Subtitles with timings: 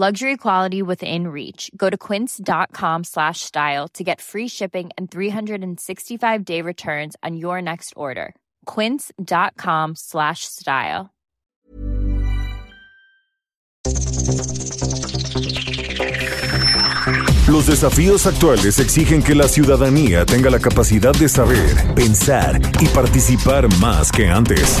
[0.00, 1.72] Luxury quality within reach.
[1.76, 7.94] Go to quince.com slash style to get free shipping and 365-day returns on your next
[7.96, 8.36] order.
[8.64, 11.10] quince.com slash style.
[17.48, 23.66] Los desafíos actuales exigen que la ciudadanía tenga la capacidad de saber, pensar y participar
[23.80, 24.80] más que antes.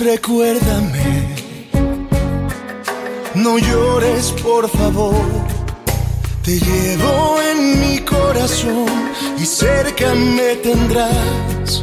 [0.00, 1.34] Recuérdame,
[3.34, 5.26] no llores, por favor.
[6.44, 8.86] Te llevo en mi corazón
[9.36, 11.82] y cerca me tendrás.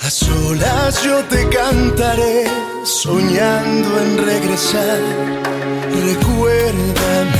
[0.00, 2.44] A solas yo te cantaré,
[2.84, 5.00] soñando en regresar.
[6.06, 7.38] Recuérdame.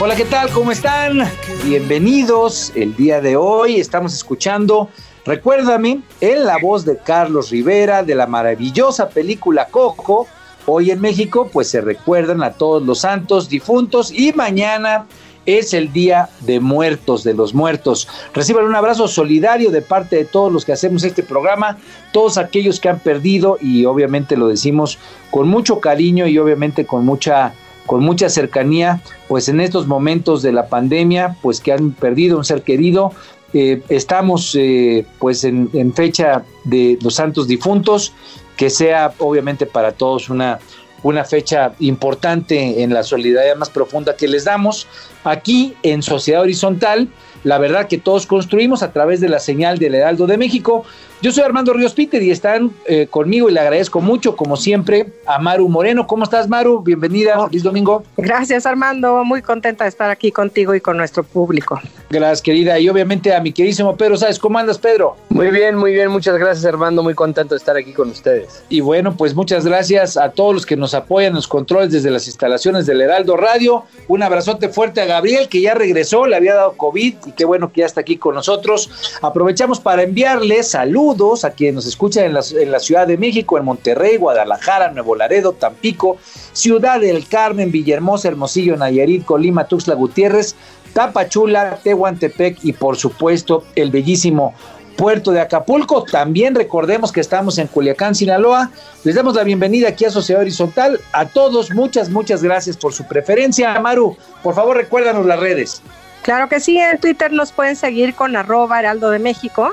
[0.00, 0.50] Hola, ¿qué tal?
[0.50, 1.30] ¿Cómo están?
[1.62, 2.72] Bienvenidos.
[2.74, 4.90] El día de hoy estamos escuchando
[5.24, 10.26] Recuérdame en la voz de Carlos Rivera de la maravillosa película Coco.
[10.66, 15.06] Hoy en México pues se recuerdan a todos los santos difuntos y mañana
[15.46, 18.08] es el Día de Muertos, de los Muertos.
[18.34, 21.78] Reciban un abrazo solidario de parte de todos los que hacemos este programa,
[22.12, 24.98] todos aquellos que han perdido y obviamente lo decimos
[25.30, 27.54] con mucho cariño y obviamente con mucha
[27.86, 32.44] con mucha cercanía, pues en estos momentos de la pandemia, pues que han perdido un
[32.44, 33.12] ser querido.
[33.54, 38.12] Eh, estamos eh, pues en, fecha de los santos difuntos,
[38.56, 40.58] que sea obviamente para todos una,
[41.02, 44.86] una fecha importante en la solidaridad más profunda que les damos.
[45.24, 47.08] Aquí en Sociedad Horizontal,
[47.44, 50.84] la verdad que todos construimos a través de la señal del Heraldo de México.
[51.22, 55.06] Yo soy Armando Ríos Peter y están eh, conmigo y le agradezco mucho, como siempre,
[55.24, 56.04] a Maru Moreno.
[56.04, 56.80] ¿Cómo estás, Maru?
[56.82, 58.02] Bienvenida, feliz domingo.
[58.16, 59.22] Gracias, Armando.
[59.22, 61.80] Muy contenta de estar aquí contigo y con nuestro público.
[62.10, 62.76] Gracias, querida.
[62.80, 65.16] Y obviamente a mi queridísimo Pedro, ¿sabes cómo andas, Pedro?
[65.28, 66.10] Muy bien, muy bien.
[66.10, 67.04] Muchas gracias, Armando.
[67.04, 68.64] Muy contento de estar aquí con ustedes.
[68.68, 72.10] Y bueno, pues muchas gracias a todos los que nos apoyan en los controles desde
[72.10, 73.84] las instalaciones del Heraldo Radio.
[74.08, 77.70] Un abrazote fuerte a Gabriel, que ya regresó, le había dado COVID y qué bueno
[77.70, 78.90] que ya está aquí con nosotros.
[79.22, 81.11] Aprovechamos para enviarle saludos
[81.44, 86.16] a quienes nos escuchan en la, Ciudad de México, en Monterrey, Guadalajara, Nuevo Laredo, Tampico,
[86.52, 90.54] Ciudad del Carmen, Villahermosa, Hermosillo, Nayarit, Colima, Tuxtla Gutiérrez,
[90.94, 94.54] Tapachula, Tehuantepec y por supuesto el bellísimo
[94.96, 96.04] Puerto de Acapulco.
[96.04, 98.70] También recordemos que estamos en Culiacán, Sinaloa.
[99.04, 100.98] Les damos la bienvenida aquí a Sociedad Horizontal.
[101.12, 103.74] A todos, muchas, muchas gracias por su preferencia.
[103.74, 105.82] Amaru, por favor recuérdanos las redes.
[106.22, 109.72] Claro que sí, en Twitter nos pueden seguir con arroba heraldo de México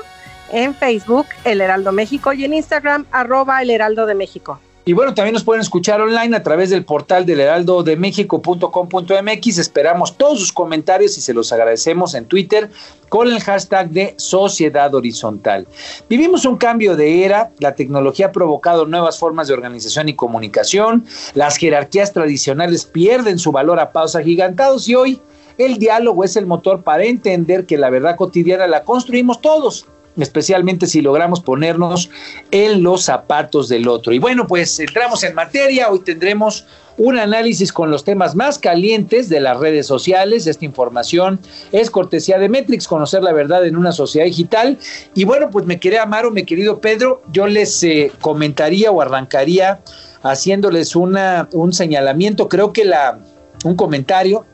[0.52, 4.58] en Facebook, El Heraldo México, y en Instagram, arroba El Heraldo de México.
[4.86, 9.58] Y bueno, también nos pueden escuchar online a través del portal del heraldodemexico.com.mx.
[9.58, 12.70] Esperamos todos sus comentarios y se los agradecemos en Twitter
[13.10, 15.66] con el hashtag de Sociedad Horizontal.
[16.08, 21.04] Vivimos un cambio de era, la tecnología ha provocado nuevas formas de organización y comunicación,
[21.34, 25.20] las jerarquías tradicionales pierden su valor a pasos agigantados y hoy
[25.58, 29.86] el diálogo es el motor para entender que la verdad cotidiana la construimos todos
[30.18, 32.10] especialmente si logramos ponernos
[32.50, 34.12] en los zapatos del otro.
[34.12, 36.66] Y bueno, pues entramos en materia, hoy tendremos
[36.96, 40.46] un análisis con los temas más calientes de las redes sociales.
[40.46, 41.40] Esta información
[41.72, 44.76] es cortesía de Metrix, conocer la verdad en una sociedad digital.
[45.14, 49.80] Y bueno, pues me quería Amaro, mi querido Pedro, yo les eh, comentaría o arrancaría
[50.22, 53.18] haciéndoles una, un señalamiento, creo que la,
[53.64, 54.44] un comentario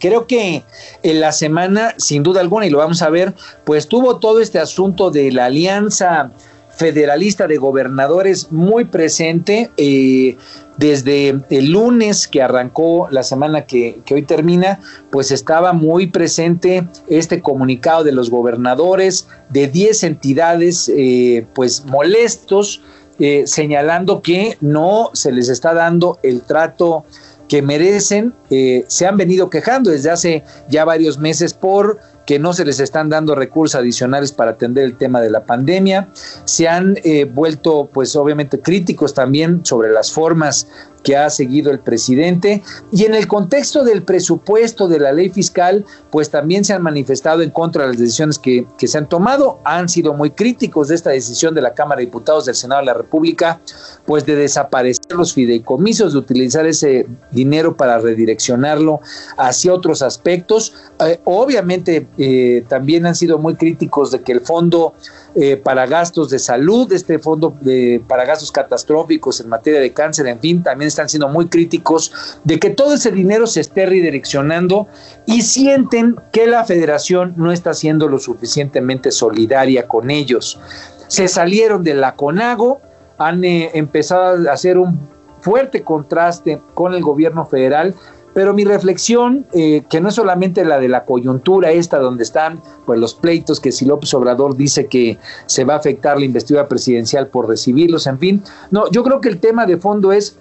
[0.00, 0.64] Creo que
[1.02, 4.58] en la semana, sin duda alguna, y lo vamos a ver, pues tuvo todo este
[4.58, 6.32] asunto de la alianza
[6.70, 9.70] federalista de gobernadores muy presente.
[9.76, 10.36] Eh,
[10.80, 14.80] desde el lunes que arrancó la semana que, hoy termina,
[15.10, 22.80] pues estaba muy presente este comunicado de los gobernadores de 10 entidades, eh, pues molestos,
[23.18, 27.04] eh, señalando que no se les está dando el trato
[27.50, 32.52] que merecen, eh, se han venido quejando desde hace ya varios meses por que no
[32.52, 36.08] se les están dando recursos adicionales para atender el tema de la pandemia.
[36.44, 40.68] Se han eh, vuelto, pues obviamente, críticos también sobre las formas
[41.02, 42.62] que ha seguido el presidente.
[42.92, 47.42] Y en el contexto del presupuesto de la ley fiscal, pues también se han manifestado
[47.42, 49.60] en contra de las decisiones que, que, se han tomado.
[49.64, 52.86] Han sido muy críticos de esta decisión de la Cámara de Diputados del Senado de
[52.86, 53.60] la República,
[54.06, 59.00] pues de desaparecer los fideicomisos, de utilizar ese dinero para redireccionarlo
[59.36, 60.74] hacia otros aspectos.
[61.00, 64.94] Eh, obviamente eh, también han sido muy críticos de que el fondo
[65.36, 70.26] eh, para gastos de salud, este fondo de, para gastos catastróficos en materia de cáncer,
[70.26, 72.12] en fin, también están siendo muy críticos
[72.42, 74.88] de que todo ese dinero se esté redireccionando
[75.26, 80.58] y sienten que la federación no está siendo lo suficientemente solidaria con ellos.
[81.06, 82.80] Se salieron de la CONAGO,
[83.18, 84.98] han eh, empezado a hacer un
[85.40, 87.94] fuerte contraste con el gobierno federal
[88.40, 92.62] pero mi reflexión, eh, que no es solamente la de la coyuntura esta donde están
[92.86, 96.66] pues, los pleitos que si López Obrador dice que se va a afectar la investidura
[96.66, 100.38] presidencial por recibirlos, en fin, no, yo creo que el tema de fondo es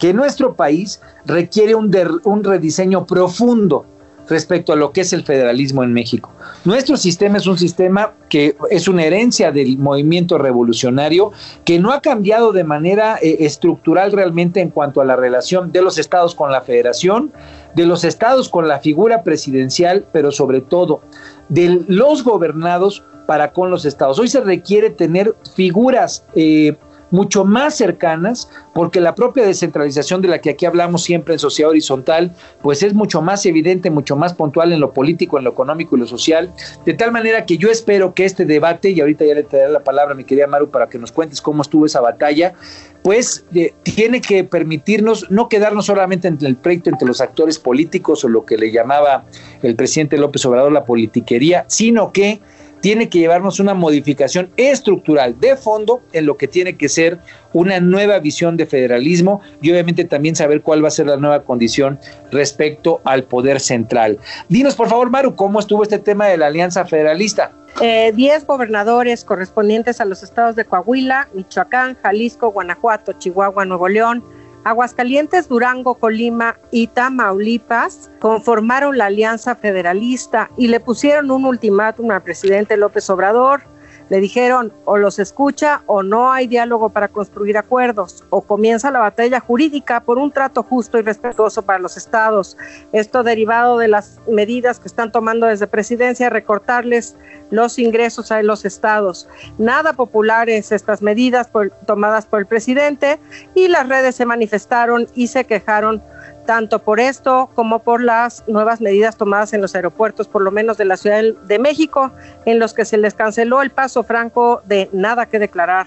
[0.00, 3.86] que nuestro país requiere un, un rediseño profundo
[4.30, 6.30] respecto a lo que es el federalismo en México.
[6.64, 11.32] Nuestro sistema es un sistema que es una herencia del movimiento revolucionario
[11.64, 15.82] que no ha cambiado de manera eh, estructural realmente en cuanto a la relación de
[15.82, 17.32] los estados con la federación,
[17.74, 21.02] de los estados con la figura presidencial, pero sobre todo
[21.48, 24.18] de los gobernados para con los estados.
[24.18, 26.76] Hoy se requiere tener figuras eh,
[27.10, 31.70] mucho más cercanas, porque la propia descentralización de la que aquí hablamos siempre en sociedad
[31.70, 35.96] horizontal, pues es mucho más evidente, mucho más puntual en lo político, en lo económico
[35.96, 36.52] y lo social,
[36.84, 39.80] de tal manera que yo espero que este debate, y ahorita ya le daré la
[39.80, 42.54] palabra a mi querida Maru para que nos cuentes cómo estuvo esa batalla,
[43.02, 48.24] pues eh, tiene que permitirnos no quedarnos solamente entre el pleito entre los actores políticos
[48.24, 49.24] o lo que le llamaba
[49.62, 52.40] el presidente López Obrador la politiquería, sino que
[52.80, 57.18] tiene que llevarnos una modificación estructural de fondo en lo que tiene que ser
[57.52, 61.42] una nueva visión de federalismo y obviamente también saber cuál va a ser la nueva
[61.42, 61.98] condición
[62.30, 64.18] respecto al poder central.
[64.48, 67.52] Dinos por favor, Maru, ¿cómo estuvo este tema de la Alianza Federalista?
[67.80, 74.24] Eh, diez gobernadores correspondientes a los estados de Coahuila, Michoacán, Jalisco, Guanajuato, Chihuahua, Nuevo León,
[74.64, 82.22] Aguascalientes, Durango, Colima y Tamaulipas conformaron la Alianza Federalista y le pusieron un ultimátum al
[82.22, 83.62] presidente López Obrador.
[84.10, 88.98] Le dijeron o los escucha o no hay diálogo para construir acuerdos o comienza la
[88.98, 92.58] batalla jurídica por un trato justo y respetuoso para los estados.
[92.92, 97.16] Esto derivado de las medidas que están tomando desde presidencia, recortarles
[97.50, 99.28] los ingresos a los estados.
[99.58, 101.48] Nada populares estas medidas
[101.86, 103.18] tomadas por el presidente
[103.54, 106.02] y las redes se manifestaron y se quejaron
[106.50, 110.78] tanto por esto como por las nuevas medidas tomadas en los aeropuertos, por lo menos
[110.78, 112.10] de la Ciudad de México,
[112.44, 115.86] en los que se les canceló el paso franco de nada que declarar.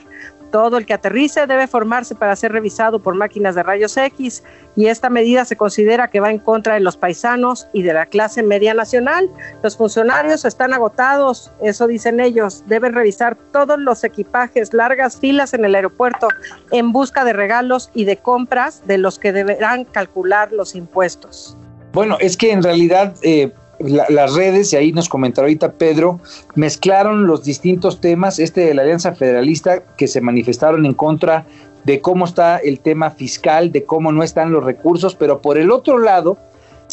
[0.53, 4.43] Todo el que aterrice debe formarse para ser revisado por máquinas de rayos X
[4.75, 8.05] y esta medida se considera que va en contra de los paisanos y de la
[8.05, 9.31] clase media nacional.
[9.63, 15.65] Los funcionarios están agotados, eso dicen ellos, deben revisar todos los equipajes, largas filas en
[15.65, 16.27] el aeropuerto
[16.69, 21.57] en busca de regalos y de compras de los que deberán calcular los impuestos.
[21.93, 23.51] Bueno, es que en realidad eh,
[23.83, 26.19] las redes, y ahí nos comentará ahorita Pedro,
[26.55, 31.45] mezclaron los distintos temas, este de la Alianza Federalista, que se manifestaron en contra
[31.83, 35.71] de cómo está el tema fiscal, de cómo no están los recursos, pero por el
[35.71, 36.37] otro lado,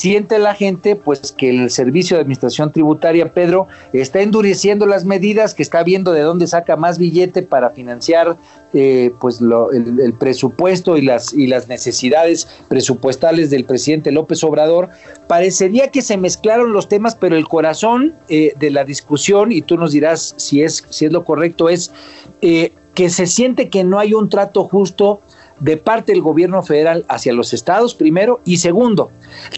[0.01, 5.53] siente la gente pues que el servicio de administración tributaria Pedro está endureciendo las medidas
[5.53, 8.39] que está viendo de dónde saca más billete para financiar
[8.73, 14.89] eh, pues el, presupuesto y las y las necesidades presupuestales del presidente López Obrador.
[15.29, 19.77] Parecería que se mezclaron los temas pero el corazón eh, de la discusión y tú
[19.77, 21.93] nos dirás si es si es lo correcto es
[22.41, 25.21] eh, que se siente que no hay un trato justo
[25.61, 29.11] de parte del gobierno federal hacia los estados, primero, y segundo,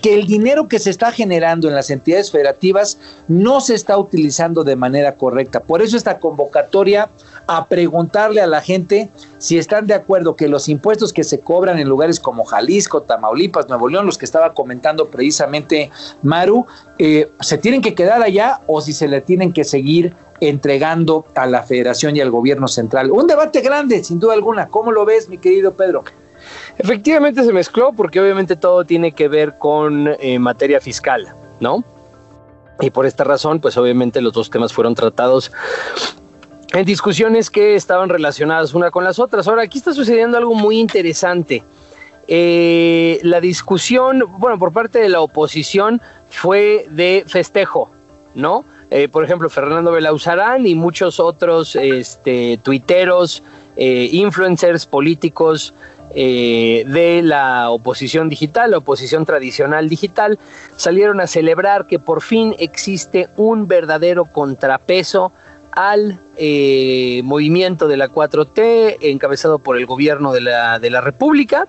[0.02, 4.64] que el dinero que se está generando en las entidades federativas no se está utilizando
[4.64, 5.60] de manera correcta.
[5.60, 7.08] Por eso esta convocatoria
[7.46, 11.78] a preguntarle a la gente si están de acuerdo que los impuestos que se cobran
[11.78, 15.90] en lugares como Jalisco, Tamaulipas, Nuevo León, los que estaba comentando precisamente
[16.22, 16.66] Maru,
[16.98, 20.14] eh, se tienen que quedar allá o si se le tienen que seguir
[20.48, 23.12] entregando a la federación y al gobierno central.
[23.12, 24.66] Un debate grande, sin duda alguna.
[24.66, 26.02] ¿Cómo lo ves, mi querido Pedro?
[26.78, 31.84] Efectivamente se mezcló porque obviamente todo tiene que ver con eh, materia fiscal, ¿no?
[32.80, 35.52] Y por esta razón, pues obviamente los dos temas fueron tratados
[36.72, 39.46] en discusiones que estaban relacionadas una con las otras.
[39.46, 41.62] Ahora, aquí está sucediendo algo muy interesante.
[42.26, 47.90] Eh, la discusión, bueno, por parte de la oposición fue de festejo,
[48.34, 48.64] ¿no?
[48.94, 53.42] Eh, por ejemplo, Fernando Belauzarán y muchos otros este, tuiteros,
[53.74, 55.72] eh, influencers políticos
[56.14, 60.38] eh, de la oposición digital, la oposición tradicional digital,
[60.76, 65.32] salieron a celebrar que por fin existe un verdadero contrapeso
[65.70, 66.20] al
[67.24, 71.66] movimiento de la 4T encabezado por el gobierno de la, de la República.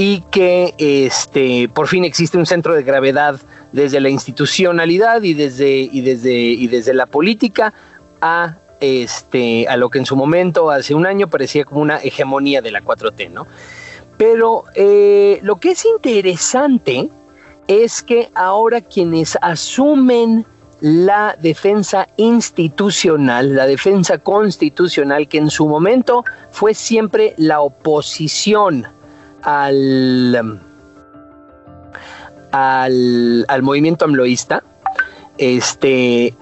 [0.00, 3.40] Y que este, por fin existe un centro de gravedad
[3.72, 7.74] desde la institucionalidad y desde, y desde, y desde la política
[8.20, 12.62] a, este, a lo que en su momento, hace un año, parecía como una hegemonía
[12.62, 13.48] de la 4T, ¿no?
[14.16, 17.08] Pero eh, lo que es interesante
[17.66, 20.46] es que ahora quienes asumen
[20.80, 28.86] la defensa institucional, la defensa constitucional, que en su momento fue siempre la oposición
[29.42, 30.60] al,
[32.52, 34.62] al, movimiento amloísta.
[35.38, 36.34] Este,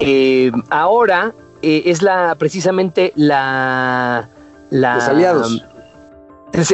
[0.00, 4.28] eh, ahora eh, es la precisamente la,
[4.70, 5.64] aliados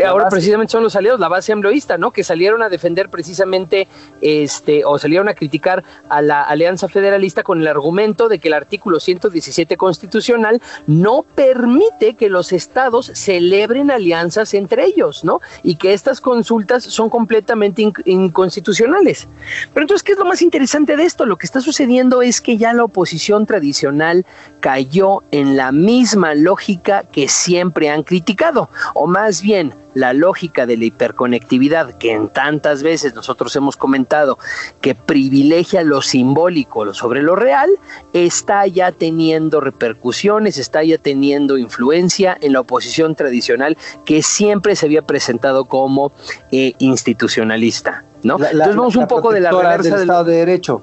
[0.07, 2.11] ahora precisamente son los aliados, la base ambloísta, ¿no?
[2.11, 3.89] Que salieron a defender precisamente,
[4.21, 8.55] este, o salieron a criticar a la Alianza Federalista con el argumento de que el
[8.55, 15.41] artículo 117 constitucional no permite que los estados celebren alianzas entre ellos, ¿no?
[15.63, 19.29] Y que estas consultas son completamente inconstitucionales.
[19.73, 21.27] Pero entonces, ¿qué es lo más interesante de esto?
[21.27, 24.25] Lo que está sucediendo es que ya la oposición tradicional
[24.61, 29.84] cayó en la misma lógica que siempre han criticado, o más bien in.
[29.95, 34.39] La lógica de la hiperconectividad que en tantas veces nosotros hemos comentado
[34.81, 37.71] que privilegia lo simbólico sobre lo real,
[38.13, 44.87] está ya teniendo repercusiones, está ya teniendo influencia en la oposición tradicional que siempre se
[44.87, 46.13] había presentado como
[46.51, 48.05] eh, institucionalista.
[48.25, 48.37] ¿no?
[48.37, 50.83] Entonces vamos un poco de la reversa del, Estado de Derecho.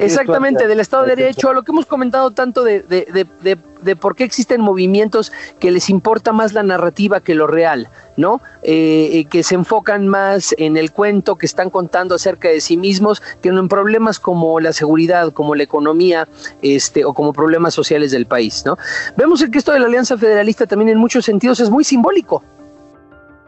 [0.00, 4.24] exactamente, del Estado de Derecho, a lo que hemos comentado tanto de, de, por qué
[4.24, 8.42] existen movimientos que les importa más la narrativa que lo real, ¿no?
[8.62, 12.76] Eh, eh, que se enfocan más en el cuento que están contando acerca de sí
[12.76, 16.28] mismos que en problemas como la seguridad, como la economía,
[16.60, 18.76] este, o como problemas sociales del país, ¿no?
[19.16, 22.42] Vemos que esto de la Alianza Federalista también en muchos sentidos es muy simbólico.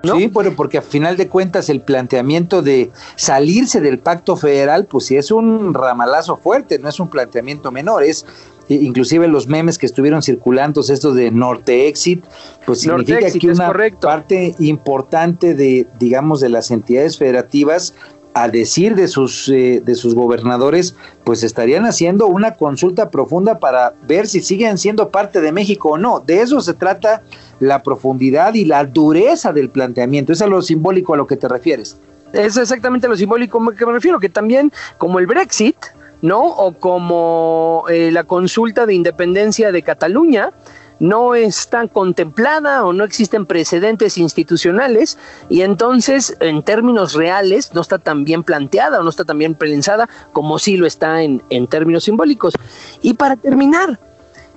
[0.03, 5.07] Sí, bueno, porque a final de cuentas el planteamiento de salirse del pacto federal, pues
[5.07, 8.27] sí es un ramalazo fuerte, no es un planteamiento menor, es
[8.75, 12.25] inclusive los memes que estuvieron circulando, estos de Norte Exit,
[12.67, 17.95] pues significa que una parte importante de, digamos, de las entidades federativas
[18.35, 23.95] a decir de sus, eh, de sus gobernadores, pues estarían haciendo una consulta profunda para
[24.07, 26.21] ver si siguen siendo parte de México o no.
[26.21, 27.23] De eso se trata
[27.61, 30.33] la profundidad y la dureza del planteamiento.
[30.33, 31.99] Es a lo simbólico a lo que te refieres.
[32.33, 35.76] Es exactamente lo simbólico que me refiero, que también como el Brexit,
[36.23, 36.45] ¿no?
[36.47, 40.52] O como eh, la consulta de independencia de Cataluña,
[41.00, 47.99] no está contemplada o no existen precedentes institucionales y entonces en términos reales no está
[47.99, 51.67] tan bien planteada o no está tan bien pensada como sí lo está en, en
[51.67, 52.55] términos simbólicos.
[53.02, 53.99] Y para terminar,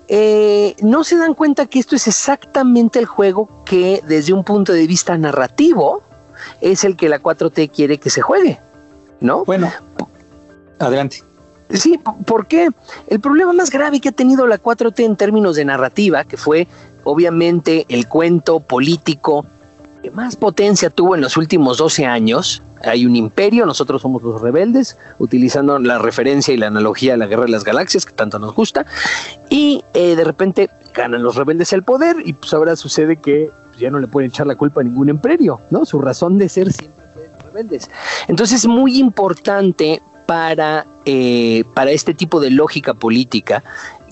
[0.07, 4.71] eh, no se dan cuenta que esto es exactamente el juego que desde un punto
[4.71, 6.03] de vista narrativo
[6.61, 8.59] es el que la 4T quiere que se juegue,
[9.19, 9.45] ¿no?
[9.45, 9.71] Bueno,
[10.77, 11.23] adelante.
[11.69, 12.69] Sí, ¿por qué?
[13.07, 16.67] El problema más grave que ha tenido la 4T en términos de narrativa, que fue
[17.03, 19.45] obviamente el cuento político
[20.03, 24.41] que más potencia tuvo en los últimos 12 años, hay un imperio, nosotros somos los
[24.41, 28.37] rebeldes, utilizando la referencia y la analogía a la guerra de las galaxias, que tanto
[28.37, 28.85] nos gusta,
[29.49, 33.89] y eh, de repente ganan los rebeldes el poder, y pues ahora sucede que ya
[33.89, 35.85] no le pueden echar la culpa a ningún imperio, ¿no?
[35.85, 37.89] Su razón de ser siempre fue rebeldes.
[38.27, 43.63] Entonces es muy importante para, eh, para este tipo de lógica política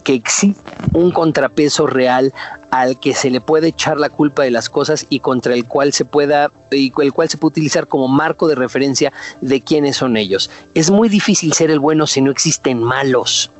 [0.03, 2.33] que existe un contrapeso real
[2.71, 5.93] al que se le puede echar la culpa de las cosas y contra el cual
[5.93, 10.17] se pueda y el cual se puede utilizar como marco de referencia de quiénes son
[10.17, 10.49] ellos.
[10.73, 13.51] Es muy difícil ser el bueno si no existen malos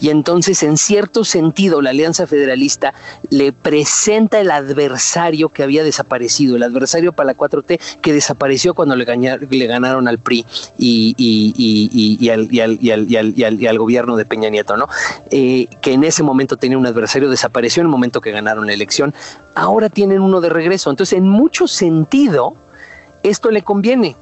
[0.00, 2.94] y entonces en cierto sentido la Alianza Federalista
[3.30, 8.96] le presenta el adversario que había desaparecido, el adversario para la 4T que desapareció cuando
[8.96, 10.46] le, ganaron al PRI
[10.78, 14.88] y, al, gobierno de Peña Nieto, ¿no?
[15.30, 18.72] Eh, que en ese momento tenía un adversario, desapareció en el momento que ganaron la
[18.72, 19.14] elección,
[19.54, 20.90] ahora tienen uno de regreso.
[20.90, 22.54] Entonces, en mucho sentido,
[23.22, 24.16] esto le conviene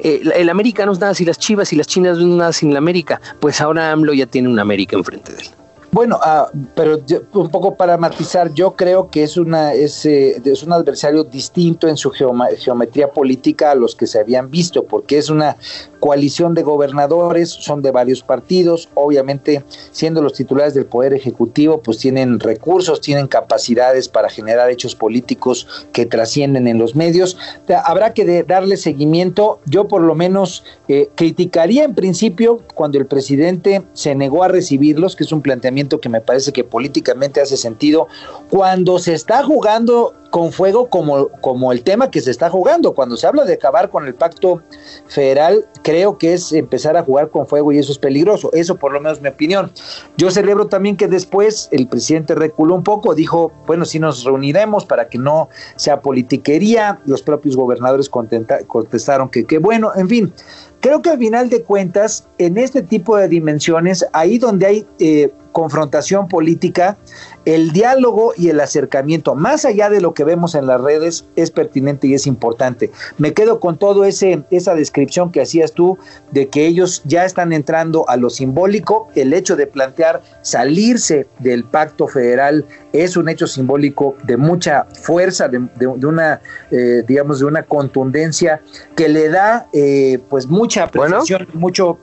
[0.00, 2.52] eh, el América no es nada sin las Chivas y las Chinas no es nada
[2.52, 5.48] sin la América, pues ahora AMLO ya tiene una América enfrente de él.
[5.90, 7.00] Bueno, ah, pero
[7.32, 11.88] un poco para matizar, yo creo que es una es, eh, es un adversario distinto
[11.88, 15.56] en su geometría política a los que se habían visto, porque es una
[16.00, 21.98] coalición de gobernadores, son de varios partidos, obviamente siendo los titulares del Poder Ejecutivo, pues
[21.98, 27.36] tienen recursos, tienen capacidades para generar hechos políticos que trascienden en los medios.
[27.84, 33.82] Habrá que darle seguimiento, yo por lo menos eh, criticaría en principio cuando el presidente
[33.92, 38.06] se negó a recibirlos, que es un planteamiento que me parece que políticamente hace sentido,
[38.50, 42.94] cuando se está jugando con fuego como, como el tema que se está jugando.
[42.94, 44.62] Cuando se habla de acabar con el pacto
[45.06, 48.50] federal, creo que es empezar a jugar con fuego y eso es peligroso.
[48.52, 49.70] Eso por lo menos mi opinión.
[50.16, 54.84] Yo celebro también que después el presidente reculó un poco, dijo, bueno, si nos reuniremos
[54.84, 57.00] para que no sea politiquería.
[57.06, 60.32] Los propios gobernadores contestaron que qué bueno, en fin.
[60.80, 65.32] Creo que al final de cuentas, en este tipo de dimensiones, ahí donde hay eh,
[65.58, 66.96] confrontación política,
[67.44, 71.50] el diálogo y el acercamiento, más allá de lo que vemos en las redes, es
[71.50, 72.92] pertinente y es importante.
[73.16, 75.98] Me quedo con todo ese esa descripción que hacías tú
[76.30, 81.64] de que ellos ya están entrando a lo simbólico, el hecho de plantear salirse del
[81.64, 87.64] pacto federal es un hecho simbólico de mucha fuerza, de, una, eh, digamos, de una
[87.64, 88.62] contundencia
[88.94, 91.98] que le da, eh, pues, mucha apreciación, mucho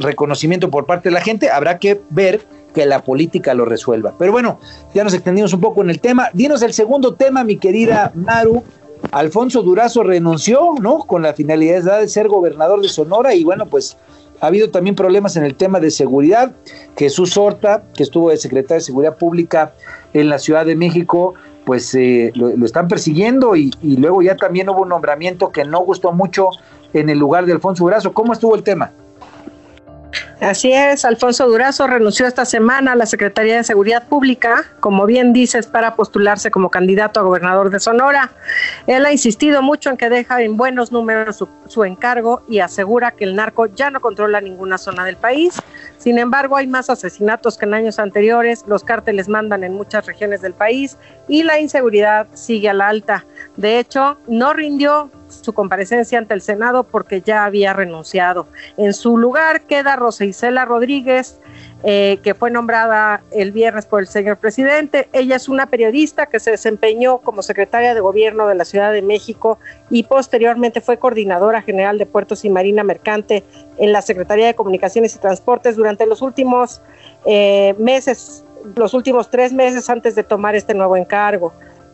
[0.00, 1.50] reconocimiento por parte de la gente.
[1.50, 2.46] Habrá que ver
[2.76, 4.12] que la política lo resuelva.
[4.18, 4.60] Pero bueno,
[4.92, 6.28] ya nos extendimos un poco en el tema.
[6.34, 8.62] Dinos el segundo tema, mi querida Maru.
[9.12, 10.98] Alfonso Durazo renunció, ¿no?
[10.98, 13.96] Con la finalidad de ser gobernador de Sonora y bueno, pues
[14.42, 16.52] ha habido también problemas en el tema de seguridad.
[16.98, 19.72] Jesús Horta, que estuvo de secretario de Seguridad Pública
[20.12, 21.32] en la Ciudad de México,
[21.64, 25.80] pues eh, lo, están persiguiendo y, y, luego ya también hubo un nombramiento que no
[25.80, 26.50] gustó mucho
[26.92, 28.12] en el lugar de Alfonso Durazo.
[28.12, 28.92] ¿Cómo estuvo el tema?
[30.40, 35.32] Así es, Alfonso Durazo renunció esta semana a la Secretaría de Seguridad Pública, como bien
[35.32, 38.30] dices, para postularse como candidato a gobernador de Sonora.
[38.86, 43.24] Él ha insistido mucho en que deja en buenos números su, encargo y asegura que
[43.24, 45.54] el narco ya no controla ninguna zona del país.
[45.96, 50.42] Sin embargo, hay más asesinatos que en años anteriores, los cárteles mandan en muchas regiones
[50.42, 53.24] del país y la inseguridad sigue a la alta.
[53.56, 58.46] De hecho, no rindió su comparecencia ante el Senado porque ya había renunciado.
[58.76, 61.40] En su lugar queda Rosa Isela Rodríguez,
[61.82, 65.08] eh, que fue nombrada el viernes por el señor presidente.
[65.12, 69.02] Ella es una periodista que se desempeñó como secretaria de gobierno de la Ciudad de
[69.02, 69.58] México
[69.90, 73.44] y posteriormente fue coordinadora general de Puertos y Marina Mercante
[73.78, 76.82] en la Secretaría de Comunicaciones y Transportes durante los últimos
[77.24, 81.52] eh, meses, los últimos tres meses antes de tomar este nuevo encargo.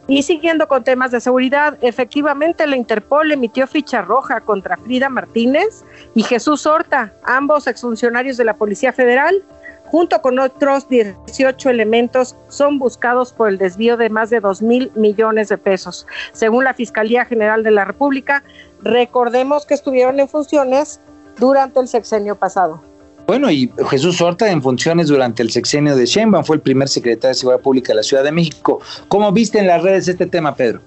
[0.09, 5.85] Y siguiendo con temas de seguridad, efectivamente la Interpol emitió ficha roja contra Frida Martínez
[6.15, 9.45] y Jesús Horta, ambos exfuncionarios de la Policía Federal,
[9.87, 14.91] junto con otros 18 elementos, son buscados por el desvío de más de 2 mil
[14.97, 16.07] millones de pesos.
[16.33, 18.43] Según la Fiscalía General de la República,
[18.83, 21.01] recordemos que estuvieron en funciones
[21.39, 22.83] durante el sexenio pasado.
[23.27, 27.29] Bueno, y Jesús Horta en funciones durante el sexenio de Sheinbaum fue el primer secretario
[27.29, 28.81] de Seguridad Pública de la Ciudad de México.
[29.09, 30.81] ¿Cómo viste en las redes este tema, Pedro?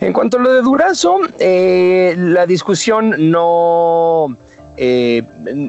[0.00, 4.36] En cuanto a lo de Durazo, eh, la discusión no,
[4.76, 5.22] eh,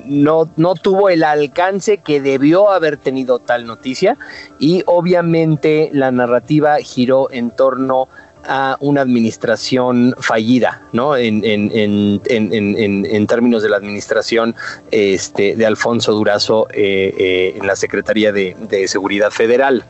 [0.05, 4.17] no, no tuvo el alcance que debió haber tenido tal noticia
[4.59, 8.09] y obviamente la narrativa giró en torno
[8.47, 11.15] a una administración fallida, ¿no?
[11.15, 12.21] En,
[13.27, 14.55] términos de la administración
[14.91, 19.83] este, de Alfonso Durazo eh, eh, en la Secretaría de, Seguridad Federal.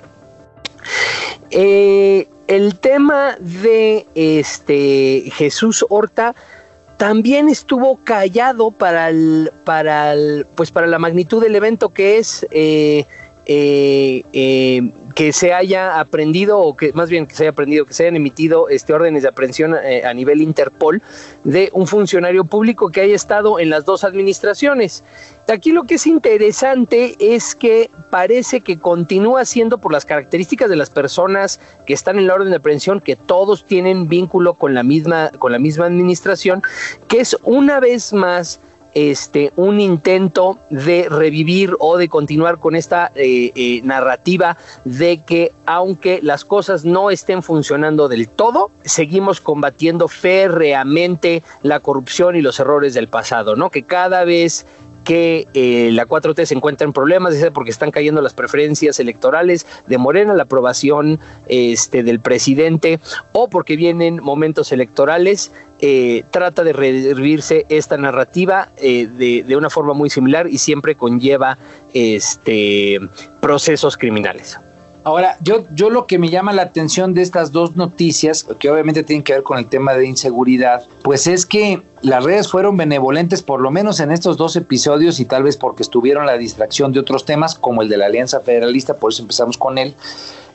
[1.52, 6.34] Eh, el tema de este Jesús Horta
[6.98, 10.16] también estuvo callado para el, para
[10.56, 12.46] pues para la magnitud del evento que es
[13.50, 18.04] eh, que se haya aprendido, o que más bien que se haya aprendido, que se
[18.04, 21.02] hayan emitido este órdenes de aprehensión eh, a nivel Interpol
[21.44, 25.04] de un funcionario público que haya estado en las dos administraciones.
[25.48, 30.76] Aquí lo que es interesante es que parece que continúa siendo por las características de
[30.76, 34.84] las personas que están en la orden de aprehensión, que todos tienen vínculo con la
[34.84, 36.62] misma, con la misma administración,
[37.08, 38.60] que es una vez más
[38.98, 45.54] este, un intento de revivir o de continuar con esta eh, eh, narrativa de que
[45.68, 52.60] aunque las cosas no estén funcionando del todo, seguimos combatiendo férreamente la corrupción y los
[52.60, 53.70] errores del pasado, ¿no?
[53.70, 54.66] Que cada vez
[55.08, 59.98] que eh, la 4T se encuentra en problemas, porque están cayendo las preferencias electorales de
[59.98, 63.00] Morena, la aprobación este, del presidente,
[63.32, 69.70] o porque vienen momentos electorales, eh, trata de revivirse esta narrativa eh, de, de, una
[69.70, 71.58] forma muy similar y siempre conlleva
[71.94, 73.00] este,
[73.40, 74.60] procesos criminales.
[75.08, 79.04] Ahora, yo, yo lo que me llama la atención de estas dos noticias, que obviamente
[79.04, 83.42] tienen que ver con el tema de inseguridad, pues es que las redes fueron benevolentes,
[83.42, 87.00] por lo menos en estos dos episodios, y tal vez porque estuvieron la distracción de
[87.00, 89.96] otros temas, como el de la Alianza Federalista, por eso empezamos con él,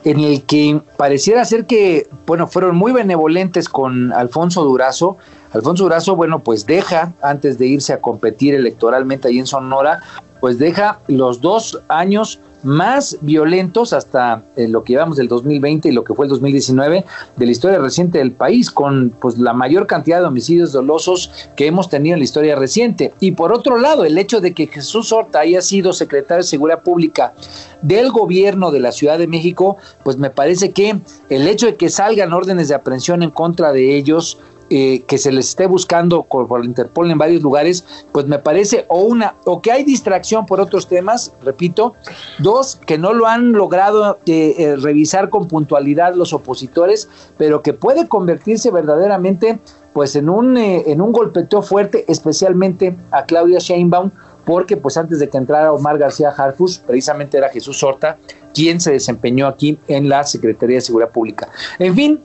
[0.05, 5.17] en el que pareciera ser que, bueno, fueron muy benevolentes con Alfonso Durazo.
[5.55, 10.03] Alfonso Durazo, bueno, pues deja, antes de irse a competir electoralmente ahí en Sonora,
[10.43, 15.93] pues deja los dos años más violentos hasta eh, lo que llevamos del 2020 y
[15.93, 17.05] lo que fue el 2019
[17.37, 21.67] de la historia reciente del país, con pues la mayor cantidad de homicidios dolosos que
[21.67, 23.13] hemos tenido en la historia reciente.
[23.21, 26.83] Y por otro lado, el hecho de que Jesús Horta haya sido secretario de Seguridad
[26.83, 27.35] Pública
[27.83, 31.89] del gobierno de la Ciudad de México, pues me parece que el hecho de que
[31.89, 34.39] salgan órdenes de aprehensión en contra de ellos,
[34.75, 39.03] eh, que se les esté buscando por, Interpol en varios lugares, pues me parece o
[39.03, 41.93] una o que hay distracción por otros temas, repito,
[42.39, 47.75] dos que no lo han logrado eh, eh, revisar con puntualidad los opositores, pero que
[47.75, 49.61] puede convertirse verdaderamente
[49.93, 54.11] pues en un en un golpeteo fuerte, especialmente a Claudia Sheinbaum,
[54.47, 58.17] porque pues antes de que entrara Omar García Harfus, precisamente era Jesús Horta
[58.55, 61.49] quien se desempeñó aquí en la Secretaría de Seguridad Pública.
[61.79, 62.21] En fin,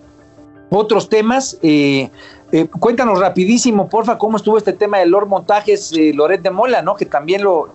[0.69, 1.57] otros temas.
[1.61, 2.09] Eh,
[2.51, 6.81] eh, cuéntanos rapidísimo, porfa, cómo estuvo este tema de Lord Montajes, eh, Loret de Mola,
[6.81, 6.95] ¿no?
[6.95, 7.73] Que también lo,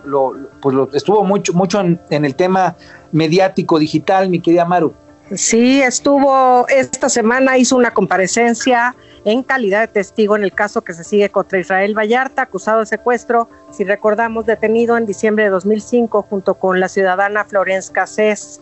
[0.61, 2.77] pues estuvo mucho, mucho en, en, el tema
[3.13, 4.95] mediático digital, mi querida Maru.
[5.35, 10.95] Sí, estuvo esta semana, hizo una comparecencia en calidad de testigo en el caso que
[10.95, 16.23] se sigue contra Israel Vallarta, acusado de secuestro, si recordamos, detenido en diciembre de 2005
[16.29, 18.61] junto con la ciudadana Florence Cassés.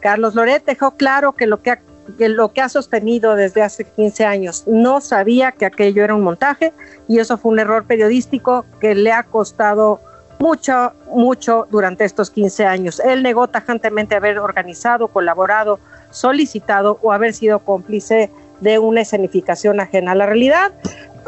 [0.00, 1.80] Carlos Loret dejó claro que lo que ha
[2.18, 4.64] que lo que ha sostenido desde hace 15 años.
[4.66, 6.72] No sabía que aquello era un montaje
[7.08, 10.00] y eso fue un error periodístico que le ha costado
[10.38, 13.00] mucho, mucho durante estos 15 años.
[13.00, 15.78] Él negó tajantemente haber organizado, colaborado,
[16.10, 20.72] solicitado o haber sido cómplice de una escenificación ajena a la realidad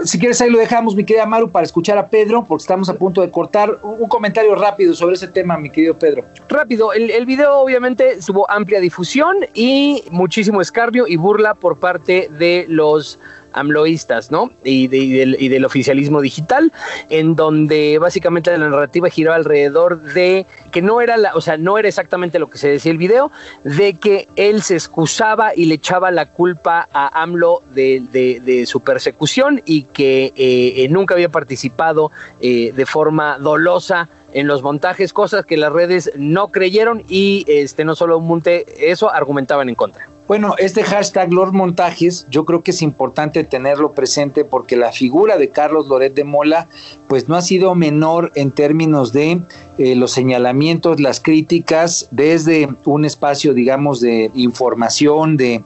[0.05, 2.95] si quieres ahí lo dejamos, mi querida Maru, para escuchar a Pedro, porque estamos a
[2.95, 3.79] punto de cortar.
[3.83, 6.25] Un, comentario rápido sobre ese tema, mi querido Pedro.
[6.49, 12.31] Rápido, el, el, video obviamente tuvo amplia difusión y muchísimo escarbio y burla por parte
[12.39, 13.19] de los
[13.53, 14.51] amloístas, ¿no?
[14.65, 16.73] Y, del, oficialismo digital,
[17.11, 21.79] en donde básicamente la narrativa giraba alrededor de que no era la, o sea, no
[21.79, 23.31] era exactamente lo que se decía el video,
[23.65, 29.63] de que él se excusaba y le echaba la culpa a AMLO de, su persecución
[29.65, 35.57] y que eh, nunca había participado eh, de forma dolosa en los montajes, cosas que
[35.57, 40.09] las redes no creyeron y este no solo Monte, eso argumentaban en contra.
[40.29, 45.38] Bueno, este hashtag Lord Montajes, yo creo que es importante tenerlo presente porque la figura
[45.38, 46.69] de Carlos Loret de Mola,
[47.09, 49.41] pues no ha sido menor en términos de
[49.79, 55.64] eh, los señalamientos, las críticas, desde un espacio, digamos, de información, de,